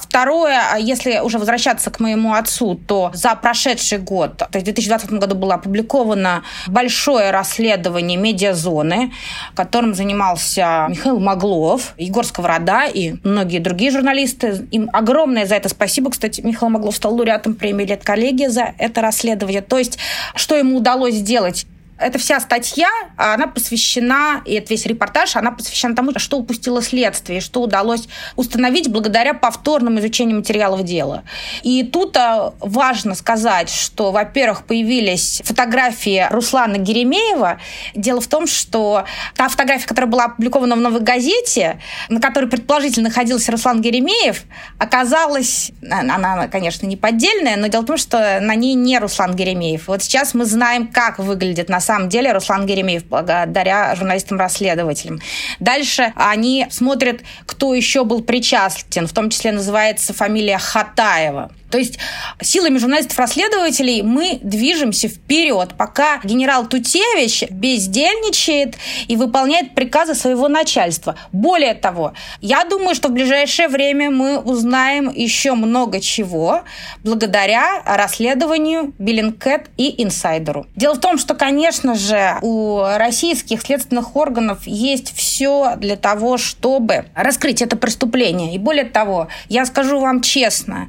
Второе, 0.00 0.60
а 0.72 0.78
если 0.78 1.20
уже 1.20 1.38
возвращаться 1.38 1.90
к 1.90 2.00
моему 2.00 2.34
отцу, 2.34 2.74
то 2.74 3.12
за 3.14 3.34
прошедший 3.36 3.98
год, 3.98 4.38
то 4.38 4.48
есть 4.54 4.62
в 4.62 4.72
2020 4.72 5.12
году 5.12 5.36
было 5.36 5.54
опубликовано 5.54 6.42
большое 6.66 7.30
расследование 7.30 8.18
медиазоны, 8.18 9.12
которым 9.54 9.94
занимался 9.94 10.86
Михаил 10.88 11.20
Маглов, 11.20 11.94
Егор 11.98 12.24
Сковорода 12.24 12.86
и 12.86 13.14
многие 13.24 13.58
другие 13.58 13.90
журналисты. 13.90 14.66
Им 14.70 14.90
огромное 14.92 15.46
за 15.46 15.56
это 15.56 15.68
спасибо. 15.68 16.10
Кстати, 16.10 16.40
Михаил 16.40 16.70
Маглов 16.70 16.96
стал 16.96 17.14
лауреатом 17.14 17.54
премии 17.54 17.84
«Лет 17.84 18.04
коллегия» 18.04 18.50
за 18.50 18.74
это 18.78 19.00
расследование. 19.00 19.62
То 19.62 19.78
есть, 19.78 19.98
что 20.34 20.56
ему 20.56 20.78
удалось 20.78 21.14
сделать? 21.14 21.66
Эта 21.98 22.18
вся 22.18 22.40
статья, 22.40 22.90
она 23.16 23.46
посвящена, 23.46 24.42
и 24.44 24.52
это 24.54 24.74
весь 24.74 24.84
репортаж, 24.84 25.34
она 25.34 25.50
посвящена 25.50 25.96
тому, 25.96 26.12
что 26.18 26.36
упустило 26.36 26.82
следствие, 26.82 27.40
что 27.40 27.62
удалось 27.62 28.06
установить 28.36 28.90
благодаря 28.90 29.32
повторному 29.32 29.98
изучению 30.00 30.36
материалов 30.36 30.84
дела. 30.84 31.24
И 31.62 31.84
тут 31.84 32.14
а, 32.18 32.52
важно 32.60 33.14
сказать, 33.14 33.70
что, 33.70 34.12
во-первых, 34.12 34.64
появились 34.64 35.40
фотографии 35.42 36.26
Руслана 36.30 36.76
Геремеева. 36.76 37.60
Дело 37.94 38.20
в 38.20 38.26
том, 38.26 38.46
что 38.46 39.04
та 39.34 39.48
фотография, 39.48 39.86
которая 39.86 40.10
была 40.10 40.24
опубликована 40.26 40.76
в 40.76 40.80
«Новой 40.80 41.00
газете», 41.00 41.80
на 42.10 42.20
которой 42.20 42.46
предположительно 42.46 43.08
находился 43.08 43.52
Руслан 43.52 43.80
Геремеев, 43.80 44.42
оказалась, 44.78 45.72
она, 45.90 46.48
конечно, 46.48 46.86
не 46.86 46.96
поддельная, 46.96 47.56
но 47.56 47.68
дело 47.68 47.82
в 47.82 47.86
том, 47.86 47.96
что 47.96 48.38
на 48.40 48.54
ней 48.54 48.74
не 48.74 48.98
Руслан 48.98 49.34
Геремеев. 49.34 49.88
Вот 49.88 50.02
сейчас 50.02 50.34
мы 50.34 50.44
знаем, 50.44 50.88
как 50.88 51.18
выглядит 51.18 51.70
на 51.70 51.80
самом 51.86 52.08
деле 52.08 52.32
Руслан 52.32 52.66
Геремеев, 52.66 53.04
благодаря 53.04 53.94
журналистам-расследователям. 53.94 55.20
Дальше 55.60 56.12
они 56.16 56.66
смотрят, 56.70 57.20
кто 57.46 57.74
еще 57.74 58.04
был 58.04 58.22
причастен, 58.22 59.06
в 59.06 59.12
том 59.12 59.30
числе 59.30 59.52
называется 59.52 60.12
фамилия 60.12 60.58
Хатаева. 60.58 61.50
То 61.70 61.78
есть 61.78 61.98
силами 62.40 62.78
журналистов-расследователей 62.78 64.02
мы 64.02 64.38
движемся 64.42 65.08
вперед, 65.08 65.70
пока 65.76 66.20
генерал 66.22 66.66
Тутевич 66.66 67.44
бездельничает 67.50 68.76
и 69.08 69.16
выполняет 69.16 69.74
приказы 69.74 70.14
своего 70.14 70.48
начальства. 70.48 71.16
Более 71.32 71.74
того, 71.74 72.12
я 72.40 72.64
думаю, 72.64 72.94
что 72.94 73.08
в 73.08 73.12
ближайшее 73.12 73.68
время 73.68 74.10
мы 74.10 74.38
узнаем 74.38 75.10
еще 75.10 75.54
много 75.54 76.00
чего 76.00 76.62
благодаря 77.02 77.82
расследованию 77.84 78.94
Биллинкет 78.98 79.70
и 79.76 80.02
инсайдеру. 80.02 80.66
Дело 80.76 80.94
в 80.94 81.00
том, 81.00 81.18
что, 81.18 81.34
конечно 81.34 81.94
же, 81.94 82.36
у 82.42 82.82
российских 82.96 83.62
следственных 83.62 84.14
органов 84.16 84.66
есть 84.66 85.14
все 85.16 85.74
для 85.76 85.96
того, 85.96 86.38
чтобы 86.38 87.06
раскрыть 87.14 87.62
это 87.62 87.76
преступление. 87.76 88.54
И 88.54 88.58
более 88.58 88.84
того, 88.84 89.28
я 89.48 89.66
скажу 89.66 89.98
вам 90.00 90.20
честно, 90.20 90.88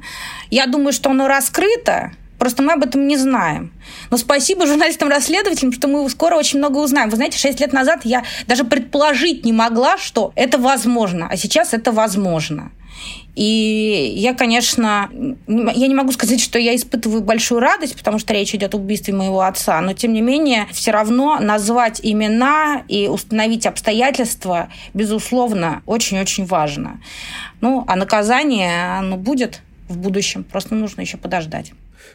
я 0.50 0.66
думаю, 0.68 0.92
что 0.92 1.10
оно 1.10 1.26
раскрыто, 1.26 2.12
Просто 2.38 2.62
мы 2.62 2.72
об 2.72 2.84
этом 2.84 3.06
не 3.08 3.16
знаем. 3.16 3.72
Но 4.10 4.16
спасибо 4.16 4.66
журналистам-расследователям, 4.66 5.72
что 5.72 5.88
мы 5.88 6.08
скоро 6.08 6.36
очень 6.36 6.58
много 6.58 6.78
узнаем. 6.78 7.10
Вы 7.10 7.16
знаете, 7.16 7.36
6 7.36 7.58
лет 7.60 7.72
назад 7.72 8.02
я 8.04 8.22
даже 8.46 8.64
предположить 8.64 9.44
не 9.44 9.52
могла, 9.52 9.98
что 9.98 10.32
это 10.36 10.56
возможно, 10.58 11.28
а 11.28 11.36
сейчас 11.36 11.74
это 11.74 11.90
возможно. 11.90 12.70
И 13.34 14.14
я, 14.16 14.34
конечно, 14.34 15.08
я 15.46 15.86
не 15.86 15.94
могу 15.94 16.10
сказать, 16.10 16.40
что 16.40 16.58
я 16.58 16.74
испытываю 16.74 17.22
большую 17.22 17.60
радость, 17.60 17.96
потому 17.96 18.18
что 18.18 18.34
речь 18.34 18.54
идет 18.54 18.74
о 18.74 18.78
убийстве 18.78 19.14
моего 19.14 19.42
отца, 19.42 19.80
но 19.80 19.92
тем 19.92 20.12
не 20.12 20.20
менее 20.20 20.66
все 20.72 20.90
равно 20.90 21.38
назвать 21.38 22.00
имена 22.02 22.82
и 22.88 23.06
установить 23.06 23.66
обстоятельства, 23.66 24.68
безусловно, 24.94 25.82
очень-очень 25.86 26.46
важно. 26.46 27.00
Ну, 27.60 27.84
а 27.86 27.94
наказание, 27.94 28.98
оно 28.98 29.16
будет 29.16 29.62
в 29.88 29.98
будущем. 29.98 30.44
Просто 30.44 30.74
нужно 30.74 31.00
еще 31.00 31.16
подождать. 31.16 31.72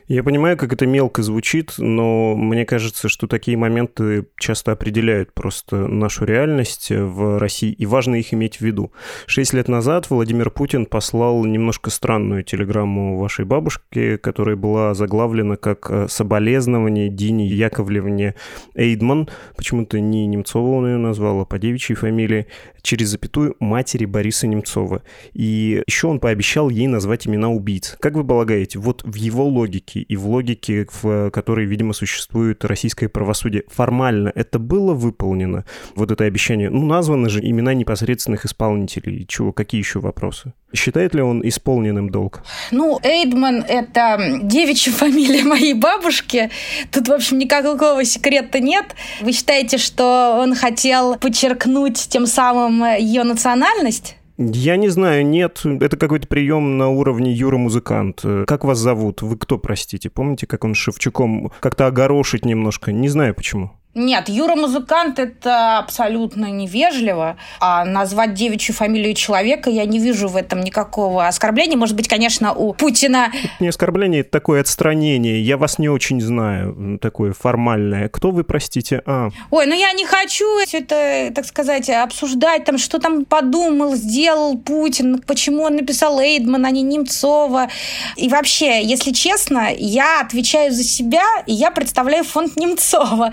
Я 0.08 0.24
понимаю, 0.24 0.58
как 0.58 0.74
это 0.74 0.86
мелко 0.86 1.24
звучит, 1.24 1.74
но 1.78 2.36
мне 2.36 2.66
кажется, 2.66 3.10
что 3.10 3.28
такие 3.28 3.58
моменты 3.58 4.28
часто 4.38 4.72
определяют 4.72 5.34
просто 5.34 5.88
нашу 5.88 6.26
реальность 6.26 6.90
в 6.90 7.40
России, 7.40 7.72
и 7.72 7.86
важно 7.86 8.16
их 8.16 8.34
иметь 8.34 8.58
в 8.58 8.62
виду. 8.62 8.92
Шесть 9.26 9.54
лет 9.54 9.68
назад 9.68 10.10
Владимир 10.10 10.50
Путин 10.50 10.86
послал 10.86 11.46
немножко 11.46 11.90
странную 11.90 12.44
телеграмму 12.44 13.18
вашей 13.18 13.46
бабушке, 13.46 14.18
которая 14.18 14.56
была 14.56 14.94
заглавлена 14.94 15.56
как 15.56 15.90
э, 15.90 16.08
«Соболезнование 16.10 17.10
Дине 17.10 17.48
Яковлевне 17.48 18.36
Эйдман». 18.76 19.30
Почему-то 19.56 20.00
не 20.00 20.26
Немцова 20.28 20.68
он 20.70 20.88
ее 20.88 20.98
назвал, 20.98 21.42
а 21.42 21.46
по 21.46 21.60
девичьей 21.60 21.96
фамилии 21.96 22.48
через 22.82 23.10
запятую 23.10 23.56
матери 23.60 24.06
Бориса 24.06 24.48
Немцова. 24.48 25.04
И 25.34 25.82
еще 25.88 26.08
он 26.08 26.20
пообещал 26.20 26.70
ей 26.70 26.88
назвать 26.88 27.28
имена 27.28 27.50
убийц. 27.50 27.96
Как 28.00 28.16
вы 28.16 28.24
полагаете, 28.24 28.80
вот 28.80 29.04
в 29.04 29.16
его 29.16 29.46
логике 29.46 29.83
и 29.92 30.16
в 30.16 30.28
логике, 30.28 30.88
в 31.02 31.30
которой, 31.32 31.66
видимо, 31.66 31.94
существует 31.94 32.64
российское 32.66 33.10
правосудие, 33.10 33.64
формально 33.68 34.32
это 34.34 34.60
было 34.60 34.94
выполнено? 34.94 35.66
Вот 35.96 36.12
это 36.12 36.24
обещание. 36.24 36.70
Ну, 36.70 36.86
названы 36.86 37.30
же 37.30 37.40
имена 37.40 37.74
непосредственных 37.74 38.46
исполнителей. 38.46 39.26
Чего, 39.28 39.52
какие 39.52 39.80
еще 39.80 40.00
вопросы? 40.00 40.54
Считает 40.74 41.14
ли 41.14 41.22
он 41.22 41.48
исполненным 41.48 42.10
долг? 42.10 42.44
Ну, 42.72 43.00
Эйдман– 43.04 43.64
это 43.68 44.40
девичья 44.42 44.92
фамилия 45.04 45.44
моей 45.44 45.74
бабушки. 45.74 46.50
Тут, 46.92 47.08
в 47.08 47.12
общем, 47.12 47.38
никакого 47.38 48.04
секрета 48.06 48.60
нет. 48.60 48.96
Вы 49.22 49.34
считаете, 49.34 49.78
что 49.78 50.38
он 50.40 50.56
хотел 50.56 51.18
подчеркнуть 51.18 52.08
тем 52.10 52.26
самым 52.26 52.84
ее 52.98 53.24
национальность? 53.24 54.16
Я 54.38 54.78
не 54.78 54.90
знаю, 54.90 55.26
нет. 55.26 55.62
Это 55.64 55.96
какой-то 55.98 56.28
прием 56.28 56.78
на 56.78 56.90
уровне 56.90 57.32
Юра-музыкант. 57.32 58.24
Как 58.48 58.64
вас 58.64 58.80
зовут? 58.80 59.22
Вы 59.22 59.38
кто, 59.38 59.58
простите? 59.58 60.10
Помните, 60.10 60.48
как 60.48 60.64
он 60.64 60.74
Шевчуком 60.74 61.52
как-то 61.60 61.88
огорошить 61.88 62.46
немножко? 62.46 62.92
Не 62.92 63.10
знаю 63.10 63.36
почему. 63.36 63.72
Нет, 63.96 64.28
Юра-музыкант– 64.28 65.20
это 65.20 65.78
абсолютно 65.78 66.48
невежливо. 66.48 67.38
А 67.60 67.86
назвать 67.86 68.34
девичью 68.34 68.74
фамилию 68.74 69.14
человека 69.14 69.70
я 69.70 69.86
не 69.86 70.00
вижу 70.00 70.28
в 70.28 70.36
этом 70.36 70.62
никакого 70.62 71.28
оскорбления. 71.28 71.78
Может 71.78 71.96
быть, 71.96 72.08
конечно, 72.08 72.54
у 72.54 72.74
Путина... 72.74 73.32
Это 73.32 73.52
не 73.60 73.68
оскорбление, 73.68 74.22
это 74.22 74.32
такое 74.32 74.62
отстранение. 74.62 75.44
Я 75.44 75.58
вас 75.58 75.78
не 75.78 75.90
очень 75.90 76.22
знаю, 76.22 76.98
такое 77.00 77.34
формальное. 77.34 78.10
Кто 78.10 78.32
вы, 78.32 78.44
простите? 78.44 79.04
А. 79.06 79.30
Ой, 79.52 79.68
ну 79.68 79.76
я 79.76 79.94
не 79.94 80.06
хочу 80.06 80.46
все 80.66 80.80
это, 80.80 81.32
так 81.36 81.46
сказать, 81.46 81.88
обсуждать, 81.90 82.66
там, 82.66 82.80
что 82.80 83.00
там 83.00 83.26
подумал, 83.26 83.96
сделал 83.96 84.58
Путин, 84.58 85.22
почему 85.22 85.64
он 85.64 85.76
написал 85.76 86.20
Эйдман, 86.20 86.66
а 86.66 86.72
не 86.72 86.82
Немцова. 86.82 87.70
И 88.16 88.28
вообще, 88.28 88.84
если 88.84 89.12
честно, 89.12 89.68
я 89.78 90.22
отвечаю 90.22 90.72
за 90.72 90.84
себя, 90.84 91.24
и 91.46 91.54
я 91.54 91.70
представляю 91.70 92.24
фонд 92.24 92.56
Немцова. 92.58 93.32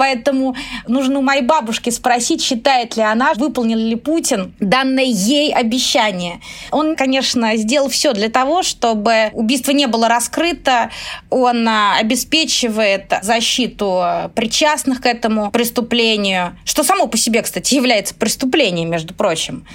Поэтому 0.00 0.56
нужно 0.88 1.18
у 1.18 1.22
моей 1.22 1.42
бабушки 1.42 1.90
спросить, 1.90 2.40
считает 2.40 2.96
ли 2.96 3.02
она, 3.02 3.34
выполнил 3.34 3.76
ли 3.76 3.96
Путин 3.96 4.54
данное 4.58 5.04
ей 5.04 5.52
обещание. 5.52 6.40
Он, 6.70 6.96
конечно, 6.96 7.54
сделал 7.56 7.90
все 7.90 8.14
для 8.14 8.30
того, 8.30 8.62
чтобы 8.62 9.28
убийство 9.34 9.72
не 9.72 9.86
было 9.86 10.08
раскрыто. 10.08 10.88
Он 11.28 11.68
а, 11.68 11.98
обеспечивает 11.98 13.12
защиту 13.20 14.02
причастных 14.34 15.02
к 15.02 15.06
этому 15.06 15.50
преступлению, 15.50 16.56
что 16.64 16.82
само 16.82 17.06
по 17.06 17.18
себе, 17.18 17.42
кстати, 17.42 17.74
является 17.74 18.14
преступлением, 18.14 18.88
между 18.88 19.12
прочим. 19.12 19.66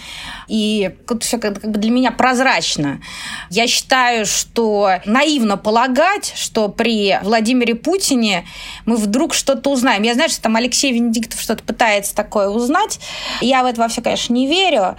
И 0.47 0.91
все 1.21 1.37
как 1.37 1.61
бы 1.61 1.77
для 1.79 1.91
меня 1.91 2.11
прозрачно. 2.11 3.01
Я 3.49 3.67
считаю, 3.67 4.25
что 4.25 4.99
наивно 5.05 5.57
полагать, 5.57 6.33
что 6.35 6.69
при 6.69 7.17
Владимире 7.23 7.75
Путине 7.75 8.45
мы 8.85 8.97
вдруг 8.97 9.33
что-то 9.33 9.71
узнаем. 9.71 10.03
Я 10.03 10.13
знаю, 10.13 10.29
что 10.29 10.41
там 10.41 10.55
Алексей 10.55 10.91
Венедиктов 10.91 11.41
что-то 11.41 11.63
пытается 11.63 12.15
такое 12.15 12.49
узнать. 12.49 12.99
Я 13.41 13.63
в 13.63 13.65
это 13.65 13.81
во 13.81 13.87
все, 13.87 14.01
конечно, 14.01 14.33
не 14.33 14.47
верю. 14.47 14.95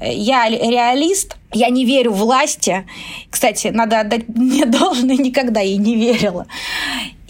Я 0.00 0.48
реалист. 0.48 1.36
Я 1.52 1.68
не 1.68 1.84
верю 1.84 2.12
власти. 2.12 2.86
Кстати, 3.28 3.68
надо 3.68 4.00
отдать 4.00 4.28
мне 4.28 4.66
должное, 4.66 5.16
никогда 5.16 5.60
ей 5.60 5.78
не 5.78 5.96
верила. 5.96 6.46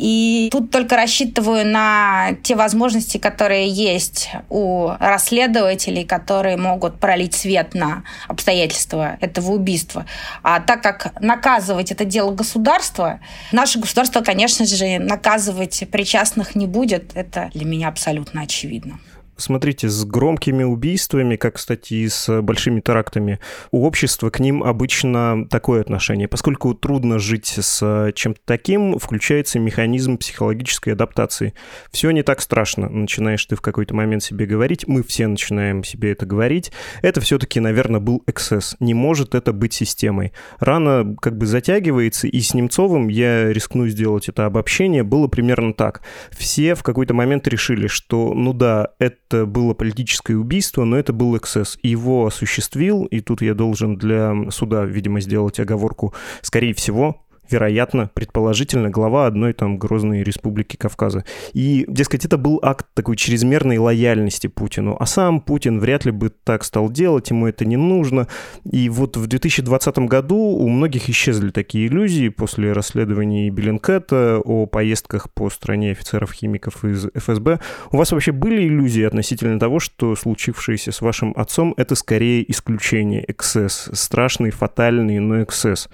И 0.00 0.48
тут 0.50 0.70
только 0.70 0.96
рассчитываю 0.96 1.66
на 1.66 2.32
те 2.42 2.56
возможности, 2.56 3.18
которые 3.18 3.68
есть 3.68 4.30
у 4.48 4.92
расследователей, 4.98 6.04
которые 6.04 6.56
могут 6.56 6.98
пролить 6.98 7.34
свет 7.34 7.74
на 7.74 8.04
обстоятельства 8.26 9.18
этого 9.20 9.50
убийства. 9.52 10.06
А 10.42 10.60
так 10.60 10.82
как 10.82 11.20
наказывать 11.20 11.92
это 11.92 12.06
дело 12.06 12.30
государства, 12.30 13.20
наше 13.52 13.78
государство, 13.78 14.22
конечно 14.22 14.64
же, 14.64 14.98
наказывать 14.98 15.84
причастных 15.92 16.54
не 16.54 16.66
будет. 16.66 17.14
Это 17.14 17.50
для 17.52 17.66
меня 17.66 17.88
абсолютно 17.88 18.40
очевидно. 18.40 19.00
Смотрите, 19.40 19.88
с 19.88 20.04
громкими 20.04 20.62
убийствами, 20.62 21.36
как, 21.36 21.56
кстати, 21.56 21.94
и 21.94 22.08
с 22.08 22.40
большими 22.42 22.80
терактами, 22.80 23.40
у 23.70 23.84
общества 23.84 24.30
к 24.30 24.38
ним 24.40 24.62
обычно 24.62 25.46
такое 25.48 25.80
отношение. 25.80 26.28
Поскольку 26.28 26.74
трудно 26.74 27.18
жить 27.18 27.58
с 27.58 28.12
чем-то 28.14 28.40
таким, 28.44 28.98
включается 28.98 29.58
механизм 29.58 30.18
психологической 30.18 30.92
адаптации. 30.92 31.54
Все 31.90 32.10
не 32.10 32.22
так 32.22 32.40
страшно. 32.40 32.88
Начинаешь 32.88 33.44
ты 33.46 33.56
в 33.56 33.60
какой-то 33.60 33.94
момент 33.94 34.22
себе 34.22 34.46
говорить, 34.46 34.86
мы 34.86 35.02
все 35.02 35.26
начинаем 35.26 35.82
себе 35.84 36.12
это 36.12 36.26
говорить. 36.26 36.72
Это 37.02 37.20
все-таки, 37.20 37.60
наверное, 37.60 38.00
был 38.00 38.22
эксцесс. 38.26 38.76
Не 38.80 38.94
может 38.94 39.34
это 39.34 39.52
быть 39.52 39.72
системой. 39.72 40.32
Рана 40.58 41.16
как 41.20 41.36
бы 41.36 41.46
затягивается, 41.46 42.26
и 42.26 42.40
с 42.40 42.54
Немцовым 42.54 43.08
я 43.08 43.52
рискну 43.52 43.86
сделать 43.88 44.28
это 44.28 44.46
обобщение. 44.46 45.02
Было 45.02 45.26
примерно 45.28 45.72
так. 45.72 46.02
Все 46.30 46.74
в 46.74 46.82
какой-то 46.82 47.14
момент 47.14 47.48
решили, 47.48 47.86
что, 47.86 48.34
ну 48.34 48.52
да, 48.52 48.90
это 48.98 49.29
было 49.32 49.74
политическое 49.74 50.36
убийство, 50.36 50.84
но 50.84 50.98
это 50.98 51.12
был 51.12 51.36
эксцесс. 51.36 51.78
Его 51.82 52.26
осуществил, 52.26 53.04
и 53.04 53.20
тут 53.20 53.42
я 53.42 53.54
должен 53.54 53.96
для 53.96 54.50
суда, 54.50 54.84
видимо, 54.84 55.20
сделать 55.20 55.60
оговорку, 55.60 56.14
скорее 56.42 56.74
всего, 56.74 57.22
вероятно, 57.50 58.10
предположительно, 58.12 58.90
глава 58.90 59.26
одной 59.26 59.52
там 59.52 59.78
грозной 59.78 60.22
республики 60.22 60.76
Кавказа. 60.76 61.24
И, 61.52 61.84
дескать, 61.88 62.24
это 62.24 62.38
был 62.38 62.60
акт 62.62 62.86
такой 62.94 63.16
чрезмерной 63.16 63.78
лояльности 63.78 64.46
Путину. 64.46 64.96
А 64.98 65.06
сам 65.06 65.40
Путин 65.40 65.80
вряд 65.80 66.04
ли 66.04 66.10
бы 66.10 66.30
так 66.30 66.64
стал 66.64 66.90
делать, 66.90 67.30
ему 67.30 67.46
это 67.46 67.64
не 67.64 67.76
нужно. 67.76 68.28
И 68.64 68.88
вот 68.88 69.16
в 69.16 69.26
2020 69.26 69.98
году 70.00 70.36
у 70.36 70.68
многих 70.68 71.08
исчезли 71.08 71.50
такие 71.50 71.86
иллюзии 71.88 72.28
после 72.28 72.72
расследований 72.72 73.50
Беллинкета 73.50 74.40
о 74.44 74.66
поездках 74.66 75.32
по 75.32 75.50
стране 75.50 75.92
офицеров-химиков 75.92 76.84
из 76.84 77.06
ФСБ. 77.14 77.60
У 77.90 77.96
вас 77.96 78.12
вообще 78.12 78.32
были 78.32 78.66
иллюзии 78.66 79.02
относительно 79.02 79.58
того, 79.58 79.80
что 79.80 80.14
случившееся 80.14 80.92
с 80.92 81.00
вашим 81.00 81.34
отцом— 81.36 81.74
это 81.76 81.94
скорее 81.94 82.48
исключение, 82.50 83.24
эксцесс, 83.28 83.90
страшный, 83.92 84.50
фатальный, 84.50 85.18
но 85.18 85.42
эксцесс? 85.42 85.88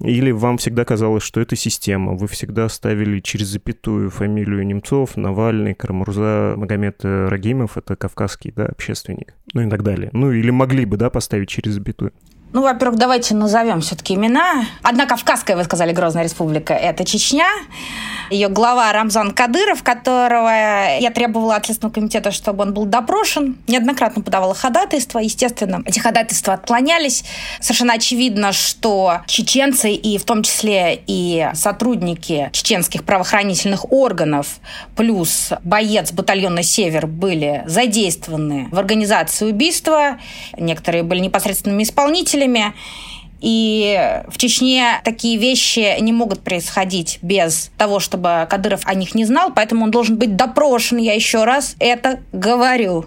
Или 0.00 0.30
вам 0.30 0.58
всегда 0.58 0.84
казалось, 0.94 1.24
что 1.24 1.40
это 1.40 1.56
система. 1.56 2.12
Вы 2.12 2.28
всегда 2.28 2.68
ставили 2.68 3.18
через 3.18 3.48
запятую 3.48 4.10
фамилию 4.10 4.64
Немцов, 4.64 5.16
Навальный, 5.16 5.74
Карамурза, 5.74 6.54
Магомед 6.56 7.04
Рагимов, 7.04 7.76
это 7.76 7.96
кавказский 7.96 8.52
да, 8.54 8.66
общественник, 8.66 9.34
ну 9.54 9.62
и 9.62 9.68
так 9.68 9.82
далее. 9.82 10.10
Ну 10.12 10.30
или 10.30 10.50
могли 10.50 10.84
бы 10.84 10.96
да, 10.96 11.10
поставить 11.10 11.48
через 11.48 11.72
запятую. 11.72 12.12
Ну, 12.54 12.62
во-первых, 12.62 13.00
давайте 13.00 13.34
назовем 13.34 13.80
все-таки 13.80 14.14
имена. 14.14 14.64
Одна 14.84 15.06
Кавказская, 15.06 15.56
вы 15.56 15.64
сказали, 15.64 15.92
Грозная 15.92 16.22
Республика, 16.22 16.72
это 16.72 17.04
Чечня. 17.04 17.48
Ее 18.30 18.48
глава 18.48 18.92
Рамзан 18.92 19.32
Кадыров, 19.32 19.82
которого 19.82 20.48
я 21.00 21.10
требовала 21.10 21.56
от 21.56 21.66
Следственного 21.66 21.94
комитета, 21.94 22.30
чтобы 22.30 22.62
он 22.62 22.72
был 22.72 22.84
допрошен. 22.84 23.58
Неоднократно 23.66 24.22
подавала 24.22 24.54
ходатайства. 24.54 25.18
Естественно, 25.18 25.82
эти 25.84 25.98
ходатайства 25.98 26.54
отклонялись. 26.54 27.24
Совершенно 27.60 27.94
очевидно, 27.94 28.52
что 28.52 29.22
чеченцы, 29.26 29.90
и 29.90 30.16
в 30.16 30.22
том 30.22 30.44
числе 30.44 31.02
и 31.08 31.48
сотрудники 31.54 32.50
чеченских 32.52 33.02
правоохранительных 33.02 33.92
органов, 33.92 34.60
плюс 34.94 35.50
боец 35.64 36.12
батальона 36.12 36.62
«Север» 36.62 37.08
были 37.08 37.64
задействованы 37.66 38.68
в 38.70 38.78
организации 38.78 39.46
убийства. 39.46 40.18
Некоторые 40.56 41.02
были 41.02 41.18
непосредственными 41.18 41.82
исполнителями 41.82 42.43
жителями. 42.44 42.74
И 43.40 44.22
в 44.28 44.38
Чечне 44.38 45.02
такие 45.04 45.36
вещи 45.36 46.00
не 46.00 46.12
могут 46.12 46.42
происходить 46.42 47.18
без 47.20 47.70
того, 47.76 48.00
чтобы 48.00 48.46
Кадыров 48.48 48.80
о 48.84 48.94
них 48.94 49.14
не 49.14 49.26
знал, 49.26 49.52
поэтому 49.54 49.84
он 49.84 49.90
должен 49.90 50.16
быть 50.16 50.36
допрошен, 50.36 50.96
я 50.96 51.12
еще 51.12 51.44
раз 51.44 51.76
это 51.78 52.20
говорю. 52.32 53.04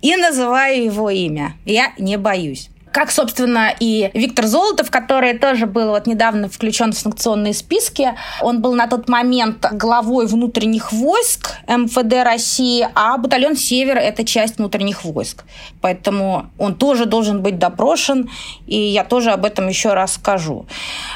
И 0.00 0.14
называю 0.14 0.84
его 0.84 1.10
имя. 1.10 1.54
Я 1.64 1.92
не 1.98 2.16
боюсь 2.18 2.68
как, 2.94 3.10
собственно, 3.10 3.74
и 3.80 4.08
Виктор 4.14 4.46
Золотов, 4.46 4.88
который 4.88 5.36
тоже 5.36 5.66
был 5.66 5.88
вот 5.88 6.06
недавно 6.06 6.48
включен 6.48 6.92
в 6.92 6.96
санкционные 6.96 7.52
списки. 7.52 8.14
Он 8.40 8.62
был 8.62 8.72
на 8.74 8.86
тот 8.86 9.08
момент 9.08 9.66
главой 9.72 10.28
внутренних 10.28 10.92
войск 10.92 11.56
МВД 11.66 12.24
России, 12.24 12.86
а 12.94 13.18
батальон 13.18 13.56
«Север»— 13.56 13.96
это 13.98 14.24
часть 14.24 14.58
внутренних 14.58 15.04
войск. 15.04 15.42
Поэтому 15.80 16.46
он 16.56 16.76
тоже 16.76 17.06
должен 17.06 17.42
быть 17.42 17.58
допрошен, 17.58 18.30
и 18.68 18.78
я 18.78 19.02
тоже 19.02 19.32
об 19.32 19.44
этом 19.44 19.66
еще 19.66 19.94
раз 19.94 20.14
скажу. 20.14 20.66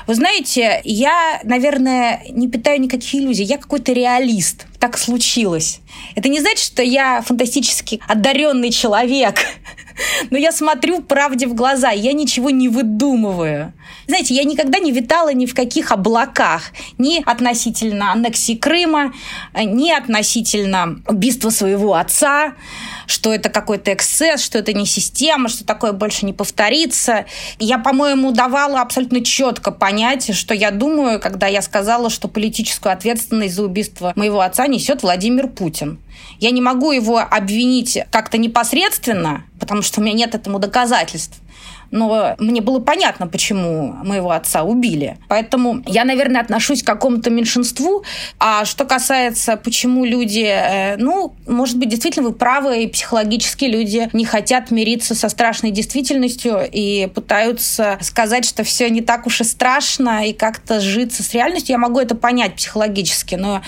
Вы 0.09 0.17
знаете, 0.17 0.81
я, 0.83 1.39
наверное, 1.45 2.23
не 2.31 2.49
питаю 2.49 2.81
никаких 2.81 3.15
иллюзий. 3.15 3.45
Я 3.45 3.57
какой-то 3.57 3.93
реалист. 3.93 4.67
Так 4.79 4.97
случилось. 4.97 5.81
Это 6.15 6.29
не 6.29 6.39
значит, 6.41 6.65
что 6.65 6.83
я 6.83 7.21
фантастически 7.23 8.01
одаренный 8.07 8.71
человек, 8.71 9.41
но 10.31 10.39
я 10.39 10.53
смотрю 10.53 11.03
правде 11.03 11.49
в 11.49 11.55
глаза, 11.55 11.91
я 11.91 12.13
ничего 12.13 12.51
не 12.51 12.69
выдумываю. 12.69 13.73
Знаете, 14.07 14.35
я 14.35 14.45
никогда 14.45 14.79
не 14.79 14.93
витала 14.93 15.33
ни 15.35 15.47
в 15.47 15.55
каких 15.55 15.91
облаках, 15.91 16.73
ни 16.97 17.23
относительно 17.25 18.13
аннексии 18.13 18.55
Крыма, 18.55 19.13
ни 19.55 19.91
относительно 19.91 21.03
убийства 21.07 21.51
своего 21.51 21.95
отца, 21.95 22.55
что 23.07 23.35
это 23.35 23.49
какой-то 23.49 23.93
эксцесс, 23.93 24.43
что 24.43 24.59
это 24.59 24.73
не 24.73 24.87
система, 24.87 25.49
что 25.49 25.65
такое 25.65 25.93
больше 25.93 26.25
не 26.25 26.33
повторится. 26.33 27.27
Я, 27.59 27.79
по-моему, 27.79 28.31
давала 28.31 28.81
абсолютно 28.81 29.25
четко 29.25 29.73
понять, 29.73 30.35
что 30.37 30.55
я 30.55 30.71
думаю, 30.71 31.21
когда 31.21 31.47
я 31.49 31.63
сказала, 31.63 32.11
что 32.11 32.29
политическую 32.29 32.93
ответственность 32.93 33.55
за 33.55 33.65
убийство 33.65 34.13
моего 34.15 34.41
отца 34.41 34.68
несет 34.69 35.03
Владимир 35.03 35.49
Путин. 35.49 35.99
Я 36.39 36.51
не 36.51 36.61
могу 36.61 36.93
его 36.93 37.19
обвинить 37.19 37.99
как-то 38.11 38.39
непосредственно, 38.39 39.45
потому 39.59 39.83
что 39.83 40.01
у 40.01 40.05
меня 40.05 40.15
нет 40.15 40.35
этому 40.35 40.59
доказательств 40.59 41.41
но 41.91 42.35
мне 42.39 42.61
было 42.61 42.79
понятно, 42.79 43.27
почему 43.27 43.95
моего 44.05 44.31
отца 44.31 44.63
убили. 44.63 45.19
Поэтому 45.29 45.83
я, 45.87 46.05
наверное, 46.05 46.41
отношусь 46.41 46.83
к 46.83 46.87
какому-то 46.87 47.31
меньшинству. 47.31 48.05
А 48.39 48.65
что 48.65 48.85
касается, 48.85 49.57
почему 49.57 50.05
люди, 50.05 50.45
э, 50.45 50.97
ну, 50.97 51.35
может 51.47 51.79
быть, 51.79 51.89
действительно 51.89 52.29
вы 52.29 52.35
правы, 52.35 52.85
и 52.85 52.87
психологически 52.87 53.65
люди 53.65 54.09
не 54.13 54.25
хотят 54.25 54.71
мириться 54.71 55.15
со 55.15 55.29
страшной 55.29 55.71
действительностью 55.71 56.61
и 56.71 57.07
пытаются 57.07 57.99
сказать, 58.01 58.45
что 58.45 58.65
все 58.65 58.91
не 58.91 59.01
так 59.01 59.27
уж 59.27 59.41
и 59.41 59.45
страшно, 59.45 60.27
и 60.27 60.33
как-то 60.33 60.81
сжиться 60.81 61.23
с 61.23 61.33
реальностью. 61.33 61.73
Я 61.73 61.79
могу 61.79 62.01
это 62.01 62.15
понять 62.15 62.55
психологически, 62.55 63.35
но 63.35 63.63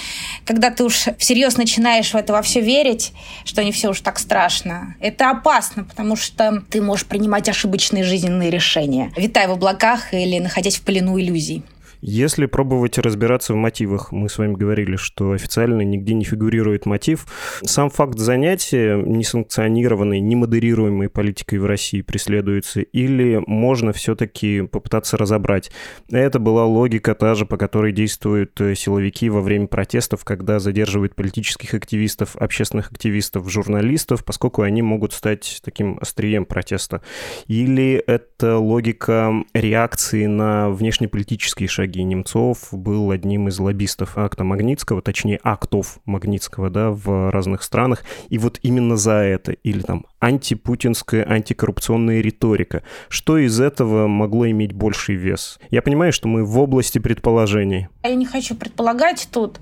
когда 0.45 0.71
ты 0.71 0.85
уж 0.85 1.07
всерьез 1.19 1.57
начинаешь 1.57 2.13
в 2.13 2.17
это 2.17 2.33
во 2.33 2.43
все 2.43 2.61
верить, 2.61 3.13
что 3.45 3.65
не 3.65 3.73
все 3.73 3.91
уж 3.91 4.01
так 4.01 4.19
страшно, 4.19 4.95
это 5.01 5.31
опасно, 5.31 5.85
потому 5.85 6.17
что 6.17 6.63
ты 6.71 6.83
можешь 6.83 7.07
принимать 7.07 7.49
ошибочные 7.49 8.05
жизненные 8.11 8.51
решения, 8.51 9.13
витая 9.17 9.47
в 9.49 9.53
облаках 9.53 10.13
или 10.13 10.39
находясь 10.41 10.79
в 10.79 10.83
плену 10.83 11.19
иллюзий. 11.19 11.63
Если 12.03 12.47
пробовать 12.47 12.97
разбираться 12.99 13.53
в 13.53 13.57
мотивах, 13.57 14.11
мы 14.11 14.31
с 14.31 14.39
вами 14.39 14.55
говорили, 14.55 14.97
что 14.97 15.33
официально 15.33 15.83
нигде 15.83 16.15
не 16.15 16.25
фигурирует 16.25 16.87
мотив. 16.87 17.27
Сам 17.63 17.91
факт 17.91 18.19
занятия 18.19 18.97
несанкционированной, 18.97 20.21
немодерируемой 20.21 21.11
политикой 21.11 21.59
в 21.59 21.67
России 21.67 22.01
преследуется, 22.01 22.81
или 22.81 23.43
можно 23.47 23.93
все-таки 23.93 24.63
попытаться 24.63 25.19
разобрать. 25.19 25.71
Это 26.11 26.39
была 26.39 26.65
логика 26.65 27.15
та 27.15 27.35
же, 27.35 27.45
по 27.45 27.59
которой 27.59 27.93
действуют 27.93 28.59
э, 28.63 28.75
силовики 28.75 29.29
во 29.29 29.43
время 29.43 29.67
протестов, 29.67 30.25
когда 30.25 30.59
задерживают 30.59 31.15
политических 31.15 31.75
активистов, 31.75 32.35
общественных 32.37 32.91
активистов, 32.91 33.51
журналистов, 33.51 34.25
поскольку 34.25 34.63
они 34.63 34.81
могут 34.81 35.13
стать 35.13 35.61
таким 35.63 35.99
острием 36.01 36.47
протеста. 36.47 37.03
Или 37.47 38.03
это 38.07 38.57
логика 38.57 39.35
реакции 39.53 40.25
на 40.25 40.71
внешнеполитические 40.71 41.69
шаги 41.69 41.90
Георгий 41.91 42.05
Немцов 42.05 42.69
был 42.71 43.11
одним 43.11 43.49
из 43.49 43.59
лоббистов 43.59 44.17
акта 44.17 44.45
Магнитского, 44.45 45.03
точнее 45.03 45.41
актов 45.43 45.99
Магнитского, 46.05 46.71
да, 46.71 46.91
в 46.91 47.33
разных 47.33 47.65
странах. 47.65 48.05
И 48.29 48.39
вот 48.39 48.61
именно 48.63 48.97
за 48.97 49.15
это, 49.15 49.53
или 49.53 49.81
там 49.81 50.07
антипутинская, 50.21 51.29
антикоррупционная 51.29 52.21
риторика, 52.21 52.85
что 53.09 53.39
из 53.39 53.61
этого 53.61 54.07
могло 54.07 54.49
иметь 54.49 54.73
больший 54.73 55.17
вес? 55.17 55.59
Я 55.71 55.83
понимаю, 55.83 56.13
что 56.13 56.29
мы 56.29 56.45
в 56.45 56.57
области 56.61 57.01
предположений. 57.01 57.89
Я 58.05 58.15
не 58.15 58.27
хочу 58.27 58.55
предполагать 58.55 59.29
тут, 59.33 59.59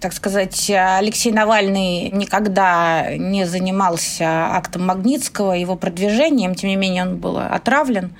так 0.00 0.12
сказать, 0.12 0.70
Алексей 0.70 1.32
Навальный 1.32 2.10
никогда 2.10 3.16
не 3.16 3.46
занимался 3.46 4.26
актом 4.54 4.84
Магнитского, 4.84 5.52
его 5.54 5.76
продвижением, 5.76 6.54
тем 6.54 6.68
не 6.68 6.76
менее 6.76 7.04
он 7.04 7.16
был 7.16 7.38
отравлен. 7.38 8.12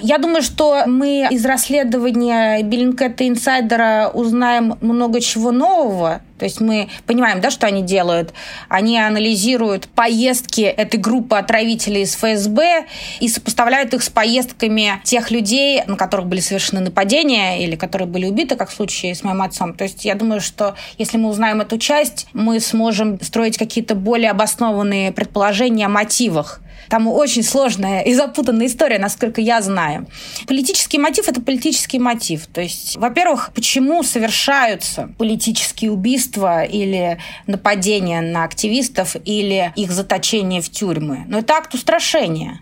Я 0.00 0.18
думаю, 0.18 0.42
что 0.42 0.84
мы 0.86 1.26
из 1.30 1.44
расследования 1.44 2.62
Беллинкета 2.62 3.26
Инсайдера 3.26 4.10
узнаем 4.12 4.78
много 4.80 5.20
чего 5.20 5.50
нового, 5.50 6.20
То 6.38 6.44
есть 6.44 6.60
мы 6.60 6.88
понимаем, 7.04 7.40
да, 7.40 7.50
что 7.50 7.66
они 7.66 7.82
делают. 7.82 8.32
Они 8.68 8.96
анализируют 8.96 9.88
поездки 9.88 10.60
этой 10.60 11.00
группы 11.00 11.36
отравителей 11.36 12.02
из 12.02 12.14
ФСБ 12.14 12.86
и 13.18 13.28
сопоставляют 13.28 13.92
их 13.94 14.02
с 14.04 14.08
поездками 14.08 15.00
тех 15.02 15.32
людей, 15.32 15.82
на 15.86 15.96
которых 15.96 16.26
были 16.26 16.40
совершены 16.40 16.80
нападения 16.80 17.64
или 17.64 17.74
которые 17.74 18.06
были 18.06 18.26
убиты, 18.26 18.54
как 18.54 18.70
в 18.70 18.74
случае 18.74 19.16
с 19.16 19.24
моим 19.24 19.42
отцом. 19.42 19.74
То 19.74 19.82
есть 19.84 20.04
я 20.04 20.14
думаю, 20.14 20.40
что 20.40 20.76
если 20.96 21.18
мы 21.18 21.28
узнаем 21.28 21.60
эту 21.60 21.76
часть, 21.78 22.28
мы 22.32 22.60
сможем 22.60 23.20
строить 23.20 23.58
какие-то 23.58 23.96
более 23.96 24.30
обоснованные 24.30 25.10
предположения 25.10 25.86
о 25.86 25.88
мотивах 25.88 26.60
там 26.88 27.06
очень 27.08 27.42
сложная 27.42 28.02
и 28.02 28.14
запутанная 28.14 28.66
история, 28.66 28.98
насколько 28.98 29.40
я 29.40 29.60
знаю. 29.60 30.06
Политический 30.46 30.98
мотив– 30.98 31.28
это 31.28 31.40
политический 31.40 31.98
мотив. 31.98 32.46
То 32.46 32.60
есть, 32.60 32.96
во-первых, 32.96 33.50
почему 33.54 34.02
совершаются 34.02 35.10
политические 35.18 35.92
убийства 35.92 36.64
или 36.64 37.18
нападения 37.46 38.20
на 38.20 38.44
активистов 38.44 39.16
или 39.24 39.72
их 39.76 39.90
заточение 39.90 40.60
в 40.60 40.70
тюрьмы? 40.70 41.24
Но 41.28 41.38
это 41.38 41.54
акт 41.54 41.74
устрашения. 41.74 42.60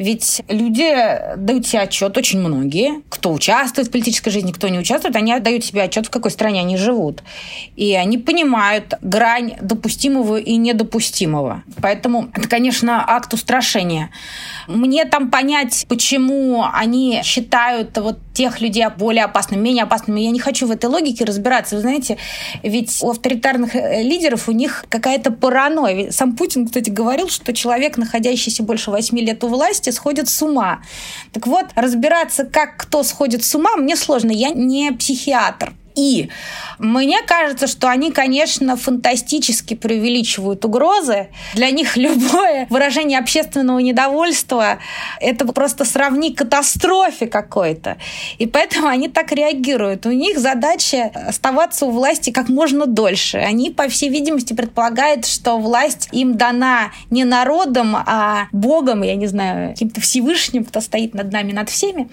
Ведь 0.00 0.40
люди 0.48 0.94
дают 1.36 1.66
себе 1.66 1.82
отчет, 1.82 2.16
очень 2.16 2.40
многие, 2.40 3.02
кто 3.10 3.30
участвует 3.34 3.88
в 3.88 3.90
политической 3.90 4.30
жизни, 4.30 4.50
кто 4.50 4.66
не 4.68 4.78
участвует, 4.78 5.14
они 5.14 5.30
отдают 5.30 5.62
себе 5.62 5.82
отчет, 5.82 6.06
в 6.06 6.10
какой 6.10 6.30
стране 6.30 6.60
они 6.60 6.78
живут. 6.78 7.22
И 7.76 7.92
они 7.92 8.16
понимают 8.16 8.94
грань 9.02 9.56
допустимого 9.60 10.38
и 10.38 10.56
недопустимого. 10.56 11.64
Поэтому 11.82 12.30
это, 12.32 12.48
конечно, 12.48 13.04
акт 13.06 13.34
устрашения. 13.34 14.08
Мне 14.68 15.04
там 15.04 15.30
понять, 15.30 15.84
почему 15.86 16.64
они 16.72 17.20
считают 17.22 17.98
вот 17.98 18.16
тех 18.32 18.62
людей 18.62 18.86
более 18.96 19.24
опасными, 19.24 19.60
менее 19.60 19.84
опасными. 19.84 20.20
Я 20.20 20.30
не 20.30 20.40
хочу 20.40 20.66
в 20.66 20.70
этой 20.70 20.86
логике 20.86 21.26
разбираться. 21.26 21.76
Вы 21.76 21.82
знаете, 21.82 22.16
ведь 22.62 23.02
у 23.02 23.10
авторитарных 23.10 23.76
э, 23.76 24.02
лидеров 24.02 24.48
у 24.48 24.52
них 24.52 24.86
какая-то 24.88 25.30
паранойя. 25.30 26.10
Сам 26.10 26.34
Путин, 26.34 26.64
кстати, 26.64 26.88
говорил, 26.88 27.28
что 27.28 27.52
человек, 27.52 27.98
находящийся 27.98 28.62
больше 28.62 28.90
восьми 28.90 29.20
лет 29.20 29.44
у 29.44 29.48
власти, 29.48 29.89
сходит 29.92 30.28
с 30.28 30.42
ума. 30.42 30.82
Так 31.32 31.46
вот, 31.46 31.66
разбираться, 31.74 32.44
как 32.44 32.76
кто 32.76 33.02
сходит 33.02 33.44
с 33.44 33.54
ума, 33.54 33.76
мне 33.76 33.96
сложно. 33.96 34.30
Я 34.30 34.50
не 34.50 34.92
психиатр. 34.92 35.72
И 36.00 36.30
мне 36.78 37.20
кажется, 37.26 37.66
что 37.66 37.88
они, 37.88 38.10
конечно, 38.10 38.76
фантастически 38.76 39.74
преувеличивают 39.74 40.64
угрозы. 40.64 41.28
Для 41.54 41.70
них 41.70 41.96
любое 41.96 42.66
выражение 42.70 43.18
общественного 43.18 43.78
недовольства– 43.80 44.78
это 45.20 45.46
просто 45.46 45.84
сравни 45.84 46.32
катастрофе 46.32 47.26
какой-то. 47.26 47.98
И 48.38 48.46
поэтому 48.46 48.86
они 48.86 49.08
так 49.08 49.32
реагируют. 49.32 50.06
У 50.06 50.10
них 50.10 50.38
задача 50.38 51.10
оставаться 51.28 51.84
у 51.84 51.90
власти 51.90 52.30
как 52.30 52.48
можно 52.48 52.86
дольше. 52.86 53.36
Они, 53.38 53.70
по 53.70 53.88
всей 53.88 54.08
видимости, 54.08 54.54
предполагают, 54.54 55.26
что 55.26 55.58
власть 55.58 56.08
им 56.12 56.36
дана 56.36 56.92
не 57.10 57.24
народом, 57.24 57.94
а 57.94 58.48
Богом, 58.52 59.02
я 59.02 59.16
не 59.16 59.26
знаю, 59.26 59.70
каким-то 59.72 60.00
Всевышним, 60.00 60.64
кто 60.64 60.80
стоит 60.80 61.12
над 61.12 61.30
нами, 61.30 61.52
над 61.52 61.68
всеми. 61.68 62.08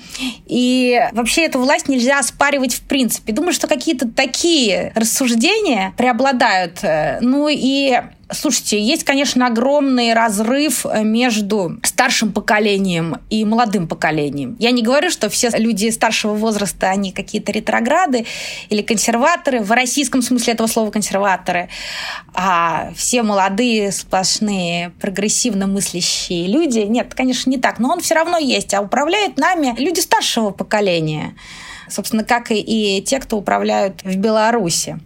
И 0.45 1.00
вообще 1.13 1.45
эту 1.45 1.60
власть 1.60 1.88
нельзя 1.88 2.19
оспаривать 2.19 2.73
в 2.73 2.82
принципе. 2.82 3.32
Думаю, 3.32 3.54
что 3.54 3.67
какие-то 3.77 4.07
такие 4.09 4.91
рассуждения 4.95 5.93
преобладают. 5.97 6.79
Ну 7.21 7.47
и 7.49 7.99
Слушайте, 8.29 8.81
есть, 8.81 9.05
конечно, 9.05 9.47
огромный 9.47 10.13
разрыв 10.13 10.85
между 11.01 11.79
старшим 11.83 12.33
поколением 12.33 13.21
и 13.29 13.45
молодым 13.45 13.87
поколением. 13.87 14.57
Я 14.59 14.71
не 14.71 14.81
говорю, 14.81 15.09
что 15.09 15.29
все 15.29 15.49
люди 15.53 15.89
старшего 15.91 16.33
возраста, 16.33 16.89
они 16.89 17.13
какие-то 17.13 17.53
ретрограды 17.53 18.25
или 18.67 18.81
консерваторы, 18.81 19.61
в 19.61 19.71
российском 19.71 20.21
смысле 20.21 20.53
этого 20.53 20.67
слова 20.67 20.91
консерваторы, 20.91 21.69
а 22.33 22.91
все 22.97 23.23
молодые, 23.23 23.93
сплошные, 23.93 24.91
прогрессивно 24.99 25.65
мыслящие 25.67 26.47
люди. 26.47 26.79
Нет, 26.79 27.13
конечно, 27.13 27.49
не 27.49 27.57
так, 27.57 27.79
но 27.79 27.91
он 27.93 28.01
все 28.01 28.15
равно 28.15 28.37
есть, 28.37 28.73
а 28.73 28.81
управляют 28.81 29.37
нами 29.37 29.73
люди 29.77 30.01
старшего 30.01 30.51
поколения 30.51 31.33
собственно, 31.89 32.23
как 32.23 32.47
и, 32.50 33.04
те, 33.06 33.19
кто 33.19 33.38
управляют 33.38 34.04
в 34.04 34.15
Беларуси. 34.17 35.00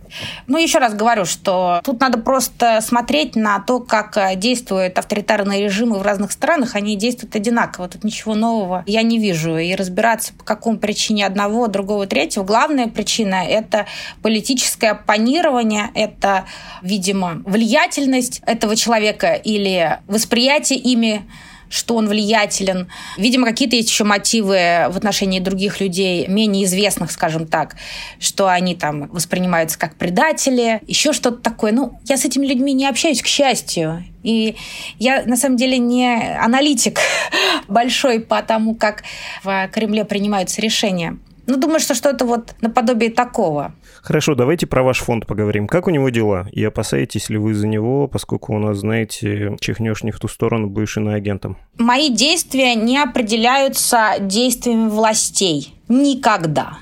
Ну, 0.47 0.57
еще 0.57 0.79
раз 0.79 0.93
говорю, 0.93 1.25
что 1.25 1.81
тут 1.83 1.99
надо 1.99 2.17
просто 2.17 2.81
смотреть 2.81 3.35
на 3.35 3.59
то, 3.59 3.79
как 3.79 4.17
э, 4.17 4.35
действуют 4.35 4.97
авторитарные 4.97 5.63
режимы 5.63 5.97
в 5.99 6.01
разных 6.01 6.31
странах. 6.31 6.75
Они 6.75 6.95
действуют 6.95 7.35
одинаково. 7.35 7.87
Тут 7.87 8.03
ничего 8.03 8.35
нового 8.35 8.83
я 8.87 9.03
не 9.03 9.19
вижу. 9.19 9.57
И 9.57 9.73
разбираться, 9.75 10.33
по 10.33 10.43
какому 10.43 10.77
причине 10.77 11.25
одного, 11.25 11.67
другого, 11.67 12.07
третьего. 12.07 12.43
Главная 12.43 12.87
причина– 12.87 13.45
это 13.47 13.85
политическое 14.21 14.91
оппонирование, 14.91 15.89
это, 15.93 16.45
видимо, 16.81 17.41
влиятельность 17.45 18.41
этого 18.45 18.75
человека 18.75 19.33
или 19.33 19.99
восприятие 20.07 20.79
ими 20.79 21.25
что 21.71 21.95
он 21.95 22.07
влиятелен. 22.07 22.89
Видимо, 23.17 23.47
какие-то 23.47 23.75
есть 23.75 23.89
еще 23.89 24.03
мотивы 24.03 24.85
в 24.89 24.97
отношении 24.97 25.39
других 25.39 25.79
людей, 25.79 26.27
менее 26.27 26.65
известных, 26.65 27.11
скажем 27.11 27.47
так, 27.47 27.75
что 28.19 28.47
они 28.47 28.75
там 28.75 29.07
воспринимаются 29.07 29.79
как 29.79 29.95
предатели, 29.95 30.81
еще 30.85 31.13
что-то 31.13 31.37
такое. 31.37 31.71
Ну, 31.71 31.99
я 32.05 32.17
с 32.17 32.25
этими 32.25 32.45
людьми 32.45 32.73
не 32.73 32.85
общаюсь, 32.85 33.21
к 33.21 33.27
счастью. 33.27 34.03
И 34.21 34.55
я, 34.99 35.23
на 35.23 35.37
самом 35.37 35.57
деле, 35.57 35.77
не 35.79 36.37
аналитик 36.37 36.99
большой 37.67 38.19
по 38.19 38.41
тому, 38.43 38.75
как 38.75 39.03
в 39.43 39.69
Кремле 39.71 40.05
принимаются 40.05 40.61
решения. 40.61 41.17
Ну, 41.47 41.57
думаю, 41.57 41.79
что 41.79 41.95
что-то 41.95 42.25
вот 42.25 42.55
наподобие 42.61 43.09
такого. 43.09 43.73
Хорошо, 44.01 44.35
давайте 44.35 44.67
про 44.67 44.83
ваш 44.83 44.99
фонд 44.99 45.27
поговорим. 45.27 45.67
Как 45.67 45.87
у 45.87 45.89
него 45.89 46.09
дела? 46.09 46.47
И 46.51 46.63
опасаетесь 46.63 47.29
ли 47.29 47.37
вы 47.37 47.53
за 47.53 47.67
него, 47.67 48.07
поскольку 48.07 48.55
у 48.55 48.59
нас, 48.59 48.77
знаете, 48.77 49.57
чихнешь 49.59 50.03
не 50.03 50.11
в 50.11 50.19
ту 50.19 50.27
сторону, 50.27 50.67
будешь 50.67 50.97
иноагентом? 50.97 51.57
Мои 51.77 52.09
действия 52.09 52.75
не 52.75 52.97
определяются 52.97 54.15
действиями 54.19 54.89
властей. 54.89 55.75
Никогда. 55.87 56.77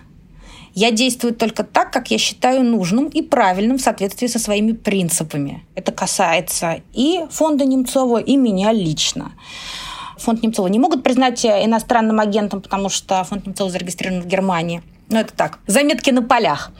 Я 0.73 0.91
действую 0.91 1.33
только 1.33 1.63
так, 1.63 1.91
как 1.91 2.11
я 2.11 2.17
считаю 2.17 2.63
нужным 2.63 3.07
и 3.07 3.21
правильным 3.21 3.77
в 3.77 3.81
соответствии 3.81 4.27
со 4.27 4.39
своими 4.39 4.73
принципами. 4.73 5.65
Это 5.75 5.91
касается 5.91 6.81
и 6.93 7.21
фонда 7.31 7.65
Немцова, 7.65 8.21
и 8.21 8.37
меня 8.37 8.71
лично 8.71 9.31
фонд 10.19 10.43
Немцова 10.43 10.67
не 10.67 10.79
могут 10.79 11.03
признать 11.03 11.45
иностранным 11.45 12.19
агентом, 12.19 12.61
потому 12.61 12.89
что 12.89 13.23
фонд 13.23 13.45
Немцова 13.45 13.69
зарегистрирован 13.69 14.21
в 14.21 14.27
Германии. 14.27 14.81
Ну, 15.09 15.19
это 15.19 15.33
так, 15.33 15.59
заметки 15.65 16.11
на 16.11 16.21
полях. 16.21 16.71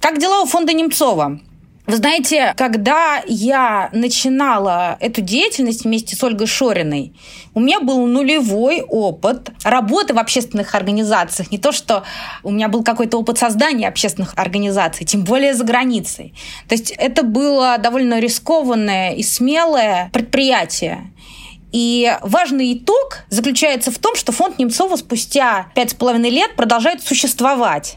Как 0.00 0.18
дела 0.18 0.42
у 0.42 0.46
фонда 0.46 0.72
Немцова? 0.72 1.40
Вы 1.86 1.96
знаете, 1.96 2.54
когда 2.56 3.22
я 3.26 3.90
начинала 3.92 4.96
эту 5.00 5.20
деятельность 5.20 5.84
вместе 5.84 6.16
с 6.16 6.24
Ольгой 6.24 6.46
Шориной, 6.46 7.12
у 7.52 7.60
меня 7.60 7.78
был 7.78 8.06
нулевой 8.06 8.80
опыт 8.80 9.50
работы 9.64 10.14
в 10.14 10.18
общественных 10.18 10.74
организациях. 10.74 11.50
Не 11.50 11.58
то, 11.58 11.72
что 11.72 12.04
у 12.42 12.50
меня 12.50 12.68
был 12.68 12.82
какой-то 12.84 13.18
опыт 13.18 13.36
создания 13.36 13.86
общественных 13.86 14.32
организаций, 14.36 15.04
тем 15.04 15.24
более 15.24 15.52
за 15.52 15.64
границей. 15.64 16.32
То 16.68 16.74
есть 16.74 16.90
это 16.92 17.22
было 17.22 17.76
довольно 17.76 18.18
рискованное 18.18 19.12
и 19.12 19.22
смелое 19.22 20.08
предприятие. 20.10 21.10
И 21.74 22.16
важный 22.22 22.74
итог 22.74 23.24
заключается 23.30 23.90
в 23.90 23.98
том, 23.98 24.14
что 24.14 24.30
фонд 24.30 24.60
Немцова 24.60 24.94
спустя 24.94 25.72
пять 25.74 25.90
с 25.90 25.94
половиной 25.94 26.30
лет 26.30 26.54
продолжает 26.54 27.02
существовать. 27.02 27.96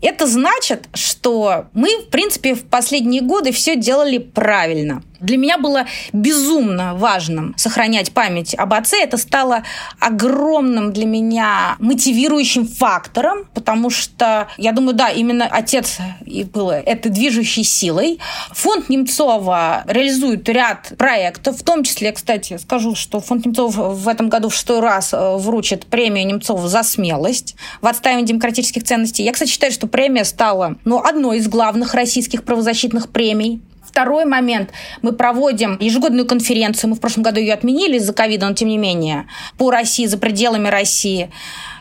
Это 0.00 0.26
значит, 0.26 0.88
что 0.92 1.66
мы, 1.72 1.98
в 1.98 2.08
принципе, 2.08 2.56
в 2.56 2.64
последние 2.64 3.22
годы 3.22 3.52
все 3.52 3.76
делали 3.76 4.18
правильно– 4.18 5.04
для 5.22 5.36
меня 5.36 5.58
было 5.58 5.86
безумно 6.12 6.94
важным 6.94 7.54
сохранять 7.56 8.12
память 8.12 8.54
об 8.54 8.74
отце. 8.74 9.02
Это 9.02 9.16
стало 9.16 9.62
огромным 10.00 10.92
для 10.92 11.06
меня 11.06 11.76
мотивирующим 11.78 12.66
фактором, 12.66 13.46
потому 13.54 13.88
что, 13.90 14.48
я 14.58 14.72
думаю, 14.72 14.94
да, 14.94 15.08
именно 15.08 15.46
отец 15.46 15.98
и 16.26 16.44
был 16.44 16.70
этой 16.70 17.10
движущей 17.10 17.62
силой. 17.62 18.18
Фонд 18.52 18.88
Немцова 18.88 19.84
реализует 19.86 20.48
ряд 20.48 20.92
проектов, 20.98 21.58
в 21.58 21.62
том 21.62 21.84
числе, 21.84 22.12
кстати, 22.12 22.58
скажу, 22.58 22.94
что 22.94 23.20
фонд 23.20 23.46
Немцова 23.46 23.90
в 23.90 24.08
этом 24.08 24.28
году 24.28 24.48
в 24.48 24.54
шестой 24.54 24.80
раз 24.80 25.12
э, 25.12 25.36
вручит 25.36 25.86
премию 25.86 26.26
Немцова 26.26 26.68
за 26.68 26.82
смелость 26.82 27.54
в 27.80 27.86
отстаивании 27.86 28.26
демократических 28.26 28.82
ценностей. 28.84 29.22
Я, 29.22 29.32
кстати, 29.32 29.50
считаю, 29.50 29.72
что 29.72 29.86
премия 29.86 30.24
стала 30.24 30.76
ну, 30.84 30.98
одной 30.98 31.38
из 31.38 31.48
главных 31.48 31.94
российских 31.94 32.44
правозащитных 32.44 33.10
премий 33.10 33.60
Второй 33.92 34.24
момент. 34.24 34.70
Мы 35.02 35.12
проводим 35.12 35.76
ежегодную 35.78 36.26
конференцию. 36.26 36.88
Мы 36.88 36.96
в 36.96 37.00
прошлом 37.00 37.24
году 37.24 37.40
ее 37.40 37.52
отменили 37.52 37.98
из-за 37.98 38.14
ковида, 38.14 38.48
но 38.48 38.54
тем 38.54 38.68
не 38.68 38.78
менее, 38.78 39.26
по 39.58 39.70
России, 39.70 40.06
за 40.06 40.16
пределами 40.16 40.68
России. 40.68 41.30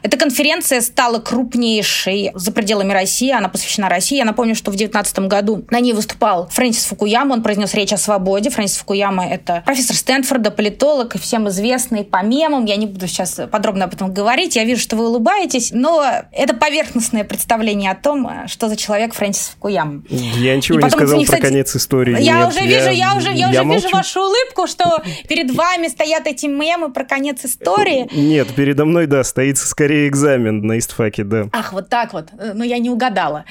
Эта 0.04 0.18
конференция 0.18 0.82
стала 0.82 1.20
крупнейшей 1.20 2.32
за 2.34 2.52
пределами 2.52 2.92
России, 2.92 3.32
она 3.32 3.50
посвящена 3.50 3.88
России. 3.88 4.18
Я 4.18 4.26
напомню, 4.26 4.56
что 4.56 4.72
в 4.72 4.76
2019 4.76 5.20
году 5.28 5.64
на 5.70 5.80
ней 5.80 5.94
выступал 5.94 6.48
Фрэнсис 6.50 6.86
Фукуяма, 6.86 7.34
он 7.34 7.44
произнес 7.44 7.74
речь 7.76 7.94
о 7.94 7.98
свободе. 7.98 8.50
Фрэнсис 8.50 8.78
Фукуяма– 8.78 9.28
это 9.32 9.62
профессор 9.66 9.96
Стэнфорда, 9.96 10.50
политолог, 10.50 11.20
всем 11.20 11.48
известный 11.50 12.04
по 12.04 12.24
мемам. 12.24 12.66
Я 12.66 12.78
не 12.78 12.88
буду 12.88 13.08
сейчас 13.08 13.40
подробно 13.52 13.86
об 13.86 13.94
этом 13.94 14.12
говорить. 14.12 14.56
Я 14.56 14.64
вижу, 14.64 14.82
что 14.82 14.96
вы 14.96 15.08
улыбаетесь, 15.08 15.70
но 15.72 16.04
это 16.32 16.56
поверхностное 16.56 17.24
представление 17.24 17.92
о 17.92 17.96
том, 17.96 18.48
что 18.48 18.70
за 18.70 18.76
человек 18.76 19.14
Фрэнсис 19.14 19.50
Фукуяма. 19.50 20.04
Я 20.10 20.56
ничего 20.56 20.80
и 20.80 20.84
не 20.84 20.90
сказал 20.90 21.20
про 21.20 21.26
кстати, 21.26 21.42
конец 21.42 21.76
истории. 21.76 22.20
Я 22.20 22.40
Нет, 22.40 22.48
уже 22.48 22.66
вижу, 22.66 22.90
я, 22.90 23.16
уже, 23.16 23.30
я, 23.30 23.52
я 23.52 23.64
уже 23.64 23.76
вижу 23.76 23.90
вашу 23.92 24.22
улыбку, 24.22 24.66
что 24.66 25.04
перед 25.28 25.52
вами 25.54 25.88
стоят 25.88 26.26
эти 26.26 26.48
мемы 26.48 26.92
про 26.92 27.04
конец 27.04 27.46
истории. 27.46 28.10
Нет, 28.14 28.48
передо 28.56 28.86
мной, 28.86 29.06
да, 29.06 29.24
стоит 29.24 29.58
скорее 29.58 29.91
скорее 29.92 30.08
экзамен 30.08 30.62
на 30.62 30.80
истфаке, 30.80 31.24
да. 31.24 31.48
Ах, 31.52 31.74
вот 31.74 31.90
так 31.90 32.14
вот. 32.14 32.30
Э, 32.40 32.54
но 32.54 32.64
я 32.64 32.78
не 32.78 32.90
угадала. 32.90 33.44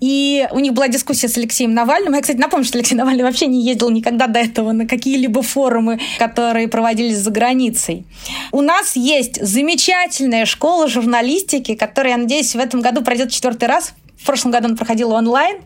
И 0.00 0.46
у 0.50 0.58
них 0.58 0.72
была 0.72 0.88
дискуссия 0.88 1.28
с 1.28 1.38
Алексеем 1.38 1.74
Навальным. 1.74 2.14
Я, 2.14 2.20
кстати, 2.20 2.38
напомню, 2.38 2.66
что 2.66 2.78
Алексей 2.78 2.96
Навальный 2.96 3.22
вообще 3.22 3.46
не 3.46 3.64
ездил 3.64 3.90
никогда 3.90 4.26
до 4.26 4.40
этого 4.40 4.72
на 4.72 4.86
какие-либо 4.88 5.42
форумы, 5.42 6.00
которые 6.18 6.66
проводились 6.66 7.18
за 7.18 7.30
границей. 7.30 8.04
У 8.50 8.62
нас 8.62 8.96
есть 8.96 9.40
замечательная 9.40 10.44
школа 10.44 10.88
журналистики, 10.88 11.76
которая, 11.76 12.14
я 12.14 12.18
надеюсь, 12.18 12.54
в 12.54 12.58
этом 12.58 12.80
году 12.80 13.02
пройдет 13.02 13.30
четвертый 13.30 13.68
раз 13.68 13.94
в 14.18 14.24
прошлом 14.26 14.50
году 14.50 14.68
он 14.68 14.76
проходил 14.76 15.12
онлайн. 15.12 15.58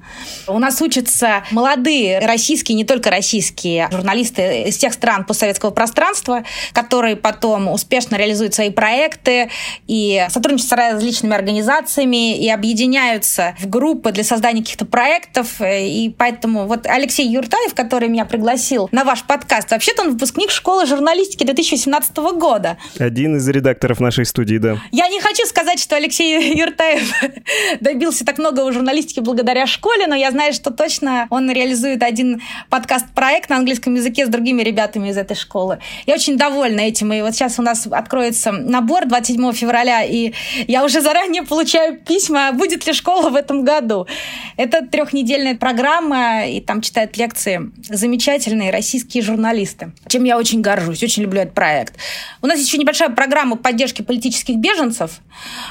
У 0.46 0.58
нас 0.58 0.80
учатся 0.82 1.44
молодые 1.50 2.18
российские, 2.18 2.76
не 2.76 2.84
только 2.84 3.10
российские 3.10 3.88
журналисты 3.90 4.62
из 4.64 4.76
тех 4.76 4.92
стран 4.92 5.24
постсоветского 5.24 5.70
пространства, 5.70 6.44
которые 6.72 7.16
потом 7.16 7.68
успешно 7.68 8.16
реализуют 8.16 8.54
свои 8.54 8.70
проекты 8.70 9.50
и 9.86 10.26
сотрудничают 10.28 10.68
с 10.68 10.72
различными 10.72 11.34
организациями 11.34 12.38
и 12.38 12.50
объединяются 12.50 13.54
в 13.60 13.68
группы 13.68 14.12
для 14.12 14.24
создания 14.24 14.62
каких-то 14.62 14.84
проектов. 14.84 15.60
И 15.60 16.12
поэтому 16.16 16.66
вот 16.66 16.86
Алексей 16.86 17.28
Юртаев, 17.28 17.74
который 17.74 18.08
меня 18.08 18.24
пригласил 18.24 18.88
на 18.92 19.04
ваш 19.04 19.22
подкаст, 19.22 19.70
вообще-то 19.70 20.02
он 20.02 20.12
выпускник 20.12 20.50
школы 20.50 20.86
журналистики 20.86 21.44
2018 21.44 22.16
года. 22.16 22.78
Один 22.98 23.36
из 23.36 23.48
редакторов 23.48 24.00
нашей 24.00 24.26
студии, 24.26 24.56
да. 24.56 24.78
Я 24.90 25.08
не 25.08 25.20
хочу 25.20 25.46
сказать, 25.46 25.78
что 25.78 25.96
Алексей 25.96 26.58
Юртаев 26.58 27.12
добился 27.80 28.24
так 28.24 28.39
много 28.40 28.64
в 28.64 28.72
журналистике 28.72 29.20
благодаря 29.20 29.66
школе, 29.66 30.06
но 30.06 30.14
я 30.14 30.30
знаю, 30.30 30.52
что 30.52 30.70
точно 30.70 31.26
он 31.30 31.50
реализует 31.50 32.02
один 32.02 32.42
подкаст-проект 32.70 33.50
на 33.50 33.56
английском 33.56 33.94
языке 33.94 34.26
с 34.26 34.28
другими 34.28 34.62
ребятами 34.62 35.10
из 35.10 35.16
этой 35.16 35.36
школы. 35.36 35.78
Я 36.06 36.14
очень 36.14 36.36
довольна 36.36 36.80
этим. 36.80 37.12
И 37.12 37.20
вот 37.20 37.34
сейчас 37.34 37.58
у 37.58 37.62
нас 37.62 37.86
откроется 37.86 38.52
набор 38.52 39.06
27 39.06 39.52
февраля, 39.52 40.02
и 40.02 40.32
я 40.66 40.84
уже 40.84 41.00
заранее 41.00 41.42
получаю 41.42 41.98
письма, 41.98 42.52
будет 42.52 42.86
ли 42.86 42.92
школа 42.92 43.30
в 43.30 43.36
этом 43.36 43.62
году. 43.62 44.06
Это 44.56 44.86
трехнедельная 44.86 45.56
программа, 45.56 46.46
и 46.46 46.60
там 46.60 46.80
читают 46.80 47.16
лекции 47.16 47.70
замечательные 47.88 48.70
российские 48.70 49.22
журналисты, 49.22 49.92
чем 50.08 50.24
я 50.24 50.38
очень 50.38 50.62
горжусь, 50.62 51.02
очень 51.02 51.22
люблю 51.22 51.42
этот 51.42 51.54
проект. 51.54 51.94
У 52.40 52.46
нас 52.46 52.58
еще 52.58 52.78
небольшая 52.78 53.10
программа 53.10 53.56
поддержки 53.56 54.02
политических 54.02 54.56
беженцев. 54.56 55.20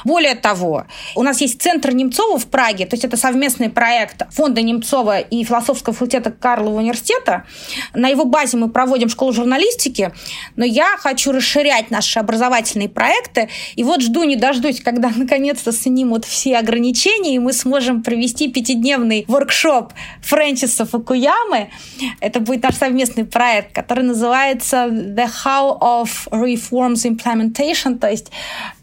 Более 0.04 0.36
того, 0.36 0.86
у 1.16 1.22
нас 1.22 1.40
есть 1.40 1.60
центр 1.60 1.92
Немцова 1.92 2.38
в 2.38 2.46
Праге. 2.60 2.84
То 2.84 2.92
есть 2.92 3.06
это 3.06 3.16
совместный 3.16 3.70
проект 3.70 4.30
фонда 4.34 4.60
Немцова 4.60 5.18
и 5.18 5.44
философского 5.44 5.94
факультета 5.94 6.30
Карлова 6.30 6.80
университета. 6.80 7.46
На 7.94 8.08
его 8.08 8.26
базе 8.26 8.58
мы 8.58 8.68
проводим 8.68 9.08
школу 9.08 9.32
журналистики, 9.32 10.12
но 10.56 10.66
я 10.66 10.98
хочу 10.98 11.32
расширять 11.32 11.90
наши 11.90 12.18
образовательные 12.18 12.90
проекты. 12.90 13.48
И 13.76 13.82
вот 13.82 14.02
жду 14.02 14.24
не 14.24 14.36
дождусь, 14.36 14.82
когда 14.82 15.08
наконец-то 15.16 15.72
снимут 15.72 16.26
все 16.26 16.58
ограничения, 16.58 17.36
и 17.36 17.38
мы 17.38 17.54
сможем 17.54 18.02
провести 18.02 18.48
пятидневный 18.48 19.24
воркшоп 19.26 19.94
Фрэнсиса 20.20 20.84
Фукуямы. 20.84 21.70
Это 22.20 22.40
будет 22.40 22.62
наш 22.62 22.74
совместный 22.74 23.24
проект, 23.24 23.72
который 23.74 24.04
называется 24.04 24.84
The 24.90 25.30
How 25.46 25.80
of 25.80 26.10
Reforms 26.30 27.06
Implementation, 27.06 27.98
то 27.98 28.10
есть 28.10 28.30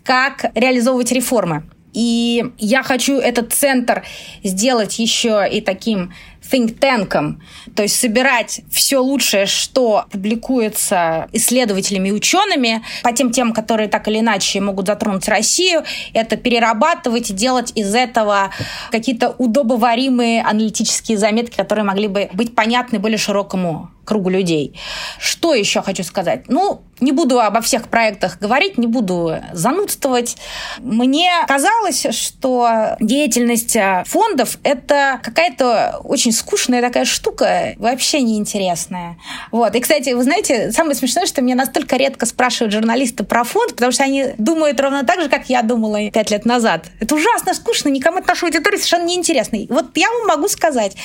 как 0.04 0.50
реализовывать 0.56 1.12
реформы. 1.12 1.62
И 1.94 2.52
я 2.58 2.84
хочу 2.84 3.18
этот 3.18 3.54
центр 3.54 4.04
сделать 4.44 5.00
еще 5.00 5.48
и 5.52 5.62
таким 5.62 6.14
think 6.50 6.74
танком, 6.80 7.42
то 7.76 7.84
есть 7.84 8.00
собирать 8.00 8.62
все 8.72 9.00
лучшее, 9.00 9.46
что 9.46 10.06
публикуется 10.12 11.28
исследователями 11.34 12.10
и 12.10 12.12
учеными 12.12 12.84
по 13.04 13.12
тем 13.12 13.32
темам, 13.32 13.54
которые 13.54 13.90
так 13.90 14.08
или 14.08 14.20
иначе 14.20 14.62
могут 14.62 14.88
затронуть 14.88 15.28
Россию, 15.28 15.84
это 16.14 16.38
перерабатывать 16.38 17.32
и 17.32 17.34
делать 17.34 17.72
из 17.76 17.94
этого 17.94 18.52
какие-то 18.92 19.36
удобоваримые 19.38 20.42
аналитические 20.42 21.18
заметки, 21.18 21.56
которые 21.58 21.84
могли 21.84 22.08
бы 22.08 22.30
быть 22.34 22.56
понятны 22.56 23.00
более 23.00 23.18
широкому 23.18 23.90
кругу 24.08 24.30
людей. 24.30 24.80
Что 25.20 25.54
еще 25.54 25.82
хочу 25.82 26.04
сказать? 26.04 26.46
Ну, 26.48 26.82
не 27.00 27.12
буду 27.12 27.40
обо 27.40 27.62
всех 27.62 27.90
проектах 27.90 28.40
говорить, 28.40 28.78
не 28.78 28.88
буду 28.88 29.36
занудствовать. 29.54 30.38
Мне 30.80 31.30
казалось, 31.48 32.08
что 32.12 32.96
деятельность 33.00 33.76
э, 33.76 34.04
фондов— 34.08 34.58
это 34.64 35.20
какая-то 35.22 36.00
очень 36.04 36.32
скучная 36.32 36.82
такая 36.82 37.06
штука, 37.06 37.74
вообще 37.78 38.22
неинтересная. 38.22 39.18
Вот. 39.52 39.76
И, 39.76 39.80
кстати, 39.80 40.12
вы 40.12 40.24
знаете, 40.24 40.72
самое 40.72 40.96
смешное, 40.96 41.26
что 41.26 41.42
меня 41.42 41.56
настолько 41.56 41.98
редко 41.98 42.26
спрашивают 42.26 42.74
журналисты 42.74 43.24
про 43.24 43.44
фонд, 43.44 43.76
потому 43.76 43.92
что 43.92 44.04
они 44.04 44.34
думают 44.38 44.80
ровно 44.80 45.04
так 45.04 45.22
же, 45.22 45.30
как 45.30 45.50
я 45.50 45.62
думала 45.62 46.10
пять 46.10 46.32
лет 46.32 46.46
назад. 46.46 46.86
Это 47.00 47.14
ужасно 47.14 47.54
скучно, 47.54 47.90
никому 47.90 48.20
это 48.20 48.30
наша 48.30 48.46
аудитория 48.46 48.78
совершенно 48.78 49.06
неинтересно. 49.06 49.60
Вот 49.70 49.86
я 49.96 50.10
вам 50.10 50.28
могу 50.28 50.48
сказать, 50.48 50.96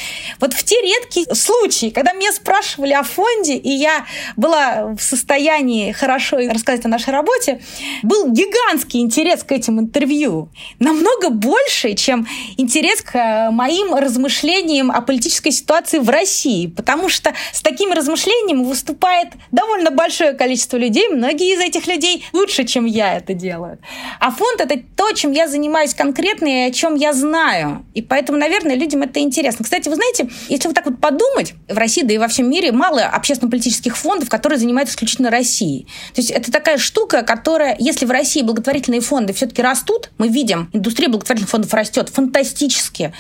вот 0.41 0.55
в 0.55 0.65
те 0.65 0.81
редкие 0.81 1.27
случаи, 1.35 1.91
когда 1.91 2.13
меня 2.13 2.33
спрашивали 2.33 2.92
о 2.93 3.03
фонде, 3.03 3.57
и 3.57 3.71
я 3.71 4.07
была 4.37 4.95
в 4.97 5.01
состоянии 5.01 5.93
хорошо 5.93 6.39
рассказать 6.39 6.85
о 6.85 6.89
нашей 6.89 7.11
работе, 7.11 7.61
был 8.03 8.31
гигантский 8.31 9.01
интерес 9.01 9.45
к 9.45 9.53
этим 9.53 9.81
интервью. 9.81 10.49
Намного 10.79 11.31
больше, 11.31 11.95
чем 11.95 12.27
интерес 12.57 13.03
к 13.03 13.15
э, 13.15 13.51
моим 13.51 13.95
размышлениям 13.95 14.91
о 14.91 15.01
политической 15.01 15.51
ситуации 15.51 15.99
в 15.99 16.09
России. 16.09 16.67
Потому 16.67 17.09
что 17.09 17.33
с 17.53 17.63
таким 17.63 17.93
размышлением 17.93 18.65
выступает 18.65 19.29
довольно 19.51 19.91
большое 19.91 20.33
количество 20.33 20.77
людей. 20.77 21.09
Многие 21.09 21.55
из 21.55 21.61
этих 21.61 21.87
людей 21.87 22.25
лучше, 22.33 22.65
чем 22.65 22.85
я 22.85 23.17
это 23.17 23.35
делаю. 23.35 23.79
А 24.21 24.31
фонд— 24.31 24.61
это 24.63 24.81
то, 24.97 25.13
чем 25.13 25.33
я 25.33 25.49
занимаюсь 25.49 25.95
конкретно 25.95 26.47
и 26.47 26.69
о 26.69 26.71
чем 26.73 26.95
я 26.95 27.13
знаю. 27.13 27.85
И 27.95 28.03
поэтому, 28.03 28.39
наверное, 28.39 28.77
людям 28.77 29.03
это 29.03 29.21
интересно. 29.21 29.65
Кстати, 29.65 29.89
вы 29.89 29.97
знаете, 29.97 30.29
если 30.49 30.69
вот 30.69 30.75
так 30.75 30.87
вот 30.87 31.01
подумать, 31.01 31.55
в 31.69 31.77
России, 31.77 32.03
да 32.03 32.15
и 32.15 32.19
во 32.19 32.29
всем 32.29 32.51
мире 32.51 32.73
мало 32.83 33.03
общественно-политических 33.03 33.97
фондов, 33.97 34.29
которые 34.29 34.59
занимаются 34.59 34.95
исключительно 34.95 35.31
Россией. 35.31 35.87
То 36.15 36.21
есть 36.21 36.33
это 36.33 36.51
такая 36.51 36.79
штука, 36.79 37.23
которая, 37.23 37.77
если 37.79 38.07
в 38.07 38.11
России 38.11 38.43
благотворительные 38.43 39.01
фонды 39.01 39.33
все-таки 39.33 39.63
растут, 39.63 40.11
мы 40.19 40.27
видим, 40.27 40.69
индустрия 40.73 41.09
благотворительных 41.09 41.49
фондов 41.49 41.73
растет 41.75 42.09
фантастически. 42.09 43.13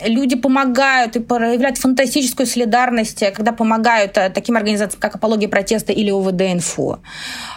Люди 0.00 0.36
помогают 0.36 1.16
и 1.16 1.20
проявляют 1.20 1.76
фантастическую 1.76 2.46
солидарность, 2.46 3.22
когда 3.34 3.52
помогают 3.52 4.16
э, 4.16 4.30
таким 4.30 4.56
организациям, 4.56 5.00
как 5.00 5.16
«Апология 5.16 5.48
протеста» 5.48 5.92
или 5.92 6.10
ОВД-инфо. 6.10 7.00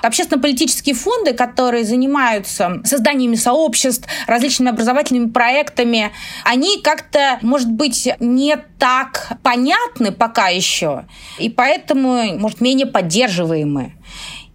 Общественно-политические 0.02 0.96
фонды, 0.96 1.34
которые 1.34 1.86
занимаются 1.86 2.82
созданиями 2.84 3.36
сообществ, 3.36 4.06
различными 4.28 4.72
образовательными 4.72 5.30
проектами, 5.30 6.12
они 6.44 6.82
как-то, 6.82 7.40
может 7.42 7.72
быть, 7.72 8.10
не 8.20 8.58
так 8.80 9.38
понятны 9.44 10.12
пока 10.12 10.50
еще, 10.50 11.06
и 11.40 11.53
поэтому, 11.56 12.38
может, 12.38 12.62
менее 12.62 12.86
поддерживаемы. 12.86 13.94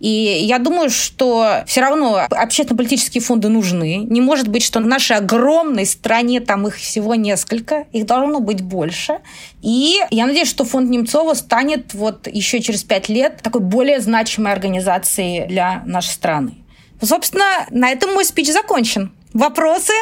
И 0.00 0.08
я 0.08 0.58
думаю, 0.58 0.90
что 0.90 1.64
все 1.66 1.80
равно 1.80 2.20
общественно-политические 2.30 3.20
фонды 3.20 3.48
нужны. 3.48 3.96
Не 3.96 4.20
может 4.20 4.48
быть, 4.48 4.62
что 4.62 4.78
в 4.78 4.86
нашей 4.86 5.16
огромной 5.16 5.86
стране 5.86 6.40
там 6.40 6.68
их 6.68 6.76
всего 6.76 7.16
несколько, 7.16 7.86
их 7.92 8.06
должно 8.06 8.38
быть 8.40 8.62
больше. 8.62 9.18
И 9.60 9.96
я 10.10 10.26
надеюсь, 10.26 10.48
что 10.48 10.64
фонд 10.64 10.88
Немцова 10.88 11.34
станет 11.34 11.94
вот 11.94 12.28
еще 12.28 12.60
через 12.60 12.84
пять 12.84 13.08
лет 13.08 13.40
такой 13.42 13.60
более 13.60 14.00
значимой 14.00 14.52
организацией 14.52 15.46
для 15.48 15.82
нашей 15.84 16.10
страны. 16.10 16.52
Собственно, 17.02 17.66
на 17.70 17.90
этом 17.90 18.14
мой 18.14 18.24
спич 18.24 18.52
закончен. 18.52 19.12
Вопросы? 19.38 19.92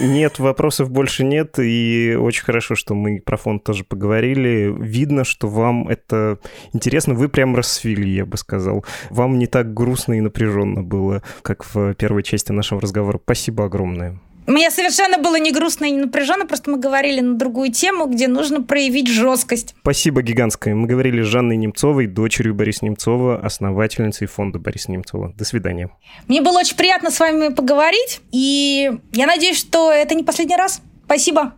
Нет, 0.00 0.40
вопросов 0.40 0.90
больше 0.90 1.24
нет. 1.24 1.60
И 1.60 2.16
очень 2.18 2.42
хорошо, 2.42 2.74
что 2.74 2.94
мы 2.94 3.20
про 3.20 3.36
фонд 3.36 3.62
тоже 3.62 3.84
поговорили. 3.84 4.74
Видно, 4.76 5.22
что 5.22 5.46
вам 5.46 5.86
это 5.86 6.40
интересно. 6.72 7.14
Вы 7.14 7.28
прям 7.28 7.54
расцвели, 7.54 8.10
я 8.10 8.26
бы 8.26 8.36
сказал. 8.36 8.84
Вам 9.08 9.38
не 9.38 9.46
так 9.46 9.72
грустно 9.72 10.14
и 10.14 10.20
напряженно 10.20 10.82
было, 10.82 11.22
как 11.42 11.64
в 11.72 11.94
первой 11.94 12.24
части 12.24 12.50
нашего 12.50 12.80
разговора. 12.80 13.20
Спасибо 13.22 13.66
огромное. 13.66 14.18
Мне 14.50 14.72
совершенно 14.72 15.18
было 15.18 15.36
не 15.36 15.52
грустно 15.52 15.84
и 15.84 15.92
не 15.92 15.98
напряженно, 15.98 16.44
просто 16.44 16.72
мы 16.72 16.78
говорили 16.78 17.20
на 17.20 17.36
другую 17.36 17.70
тему, 17.70 18.06
где 18.06 18.26
нужно 18.26 18.62
проявить 18.62 19.06
жесткость. 19.06 19.76
Спасибо 19.80 20.22
гигантское. 20.22 20.74
Мы 20.74 20.88
говорили 20.88 21.22
с 21.22 21.26
Жанной 21.26 21.56
Немцовой, 21.56 22.08
дочерью 22.08 22.56
Бориса 22.56 22.84
Немцова, 22.84 23.38
основательницей 23.38 24.26
фонда 24.26 24.58
Бориса 24.58 24.90
Немцова. 24.90 25.32
До 25.38 25.44
свидания. 25.44 25.90
Мне 26.26 26.42
было 26.42 26.58
очень 26.58 26.76
приятно 26.76 27.12
с 27.12 27.20
вами 27.20 27.54
поговорить, 27.54 28.22
и 28.32 28.90
я 29.12 29.26
надеюсь, 29.26 29.56
что 29.56 29.92
это 29.92 30.16
не 30.16 30.24
последний 30.24 30.56
раз. 30.56 30.82
Спасибо. 31.04 31.54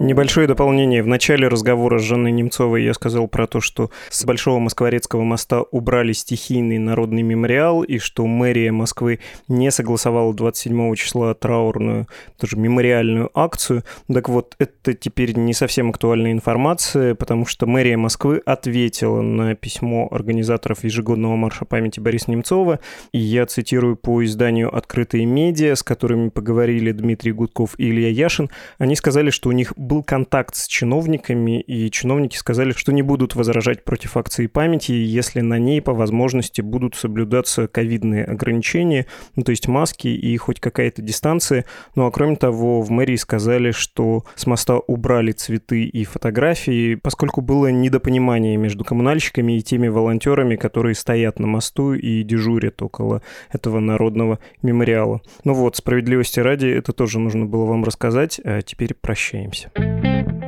Небольшое 0.00 0.46
дополнение. 0.46 1.02
В 1.02 1.08
начале 1.08 1.48
разговора 1.48 1.98
с 1.98 2.02
Жанной 2.02 2.30
Немцовой 2.30 2.84
я 2.84 2.94
сказал 2.94 3.26
про 3.26 3.48
то, 3.48 3.60
что 3.60 3.90
с 4.10 4.24
Большого 4.24 4.60
Москворецкого 4.60 5.24
моста 5.24 5.62
убрали 5.72 6.12
стихийный 6.12 6.78
народный 6.78 7.22
мемориал, 7.22 7.82
и 7.82 7.98
что 7.98 8.24
мэрия 8.24 8.70
Москвы 8.70 9.18
не 9.48 9.72
согласовала 9.72 10.32
27 10.32 10.94
числа 10.94 11.34
траурную, 11.34 12.06
тоже 12.38 12.56
мемориальную 12.56 13.28
акцию. 13.34 13.82
Так 14.06 14.28
вот, 14.28 14.54
это 14.60 14.94
теперь 14.94 15.36
не 15.36 15.52
совсем 15.52 15.90
актуальная 15.90 16.30
информация, 16.30 17.16
потому 17.16 17.44
что 17.44 17.66
мэрия 17.66 17.96
Москвы 17.96 18.40
ответила 18.46 19.20
на 19.20 19.56
письмо 19.56 20.06
организаторов 20.12 20.84
ежегодного 20.84 21.34
марша 21.34 21.64
памяти 21.64 21.98
Бориса 21.98 22.30
Немцова, 22.30 22.78
и 23.10 23.18
я 23.18 23.46
цитирую 23.46 23.96
по 23.96 24.24
изданию 24.24 24.72
«Открытые 24.72 25.26
медиа», 25.26 25.74
с 25.74 25.82
которыми 25.82 26.28
поговорили 26.28 26.92
Дмитрий 26.92 27.32
Гудков 27.32 27.74
и 27.78 27.90
Илья 27.90 28.10
Яшин. 28.10 28.48
Они 28.78 28.94
сказали, 28.94 29.30
что 29.30 29.48
у 29.48 29.52
них 29.52 29.72
был 29.88 30.02
контакт 30.04 30.54
с 30.54 30.68
чиновниками, 30.68 31.60
и 31.60 31.90
чиновники 31.90 32.36
сказали, 32.36 32.72
что 32.72 32.92
не 32.92 33.02
будут 33.02 33.34
возражать 33.34 33.84
против 33.84 34.16
акции 34.16 34.46
памяти, 34.46 34.92
если 34.92 35.40
на 35.40 35.58
ней 35.58 35.80
по 35.80 35.94
возможности 35.94 36.60
будут 36.60 36.94
соблюдаться 36.94 37.66
ковидные 37.66 38.24
ограничения, 38.24 39.06
ну, 39.34 39.42
то 39.42 39.50
есть 39.50 39.66
маски 39.66 40.08
и 40.08 40.36
хоть 40.36 40.60
какая-то 40.60 41.02
дистанция. 41.02 41.64
Ну 41.94 42.06
а 42.06 42.10
кроме 42.10 42.36
того, 42.36 42.82
в 42.82 42.90
мэрии 42.90 43.16
сказали, 43.16 43.70
что 43.72 44.24
с 44.36 44.46
моста 44.46 44.78
убрали 44.78 45.32
цветы 45.32 45.84
и 45.84 46.04
фотографии, 46.04 46.94
поскольку 46.94 47.40
было 47.40 47.68
недопонимание 47.68 48.56
между 48.56 48.84
коммунальщиками 48.84 49.56
и 49.56 49.62
теми 49.62 49.88
волонтерами, 49.88 50.56
которые 50.56 50.94
стоят 50.94 51.38
на 51.40 51.46
мосту 51.46 51.94
и 51.94 52.22
дежурят 52.22 52.82
около 52.82 53.22
этого 53.50 53.80
народного 53.80 54.38
мемориала. 54.62 55.22
Ну 55.44 55.54
вот, 55.54 55.76
справедливости 55.76 56.40
ради, 56.40 56.66
это 56.66 56.92
тоже 56.92 57.18
нужно 57.18 57.46
было 57.46 57.64
вам 57.64 57.84
рассказать, 57.84 58.40
а 58.44 58.60
теперь 58.60 58.92
прощаемся. 58.94 59.70
thank 59.78 60.42
you 60.42 60.47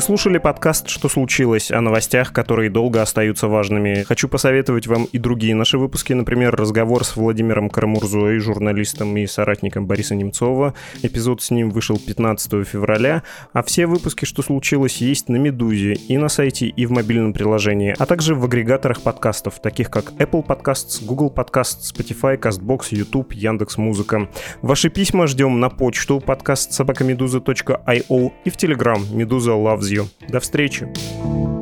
Вы 0.00 0.04
слушали 0.04 0.38
подкаст 0.38 0.88
«Что 0.88 1.10
случилось?» 1.10 1.70
о 1.70 1.82
новостях, 1.82 2.32
которые 2.32 2.70
долго 2.70 3.02
остаются 3.02 3.48
важными. 3.48 4.02
Хочу 4.04 4.28
посоветовать 4.28 4.86
вам 4.86 5.04
и 5.04 5.18
другие 5.18 5.54
наши 5.54 5.76
выпуски, 5.76 6.14
например, 6.14 6.56
разговор 6.56 7.04
с 7.04 7.16
Владимиром 7.16 7.68
Карамурзой, 7.68 8.38
журналистом 8.38 9.14
и 9.18 9.26
соратником 9.26 9.86
Бориса 9.86 10.14
Немцова. 10.14 10.72
Эпизод 11.02 11.42
с 11.42 11.50
ним 11.50 11.68
вышел 11.68 11.98
15 11.98 12.66
февраля, 12.66 13.24
а 13.52 13.62
все 13.62 13.86
выпуски 13.86 14.24
«Что 14.24 14.40
случилось?» 14.40 15.02
есть 15.02 15.28
на 15.28 15.36
«Медузе» 15.36 15.92
и 15.92 16.16
на 16.16 16.30
сайте, 16.30 16.68
и 16.68 16.86
в 16.86 16.92
мобильном 16.92 17.34
приложении, 17.34 17.94
а 17.98 18.06
также 18.06 18.34
в 18.34 18.42
агрегаторах 18.42 19.02
подкастов, 19.02 19.60
таких 19.60 19.90
как 19.90 20.12
Apple 20.12 20.46
Podcasts, 20.46 21.04
Google 21.04 21.30
Podcasts, 21.30 21.92
Spotify, 21.94 22.40
CastBox, 22.40 22.86
YouTube, 22.92 23.34
Яндекс.Музыка. 23.34 24.30
Ваши 24.62 24.88
письма 24.88 25.26
ждем 25.26 25.60
на 25.60 25.68
почту 25.68 26.20
подкаст 26.20 26.72
собакамедуза.io 26.72 28.32
и 28.46 28.50
в 28.50 28.56
Telegram 28.56 29.14
Медуза 29.14 29.50
Love 29.50 29.80
loves 29.80 29.89
you. 29.90 30.08
До 30.28 30.40
встречи! 30.40 31.59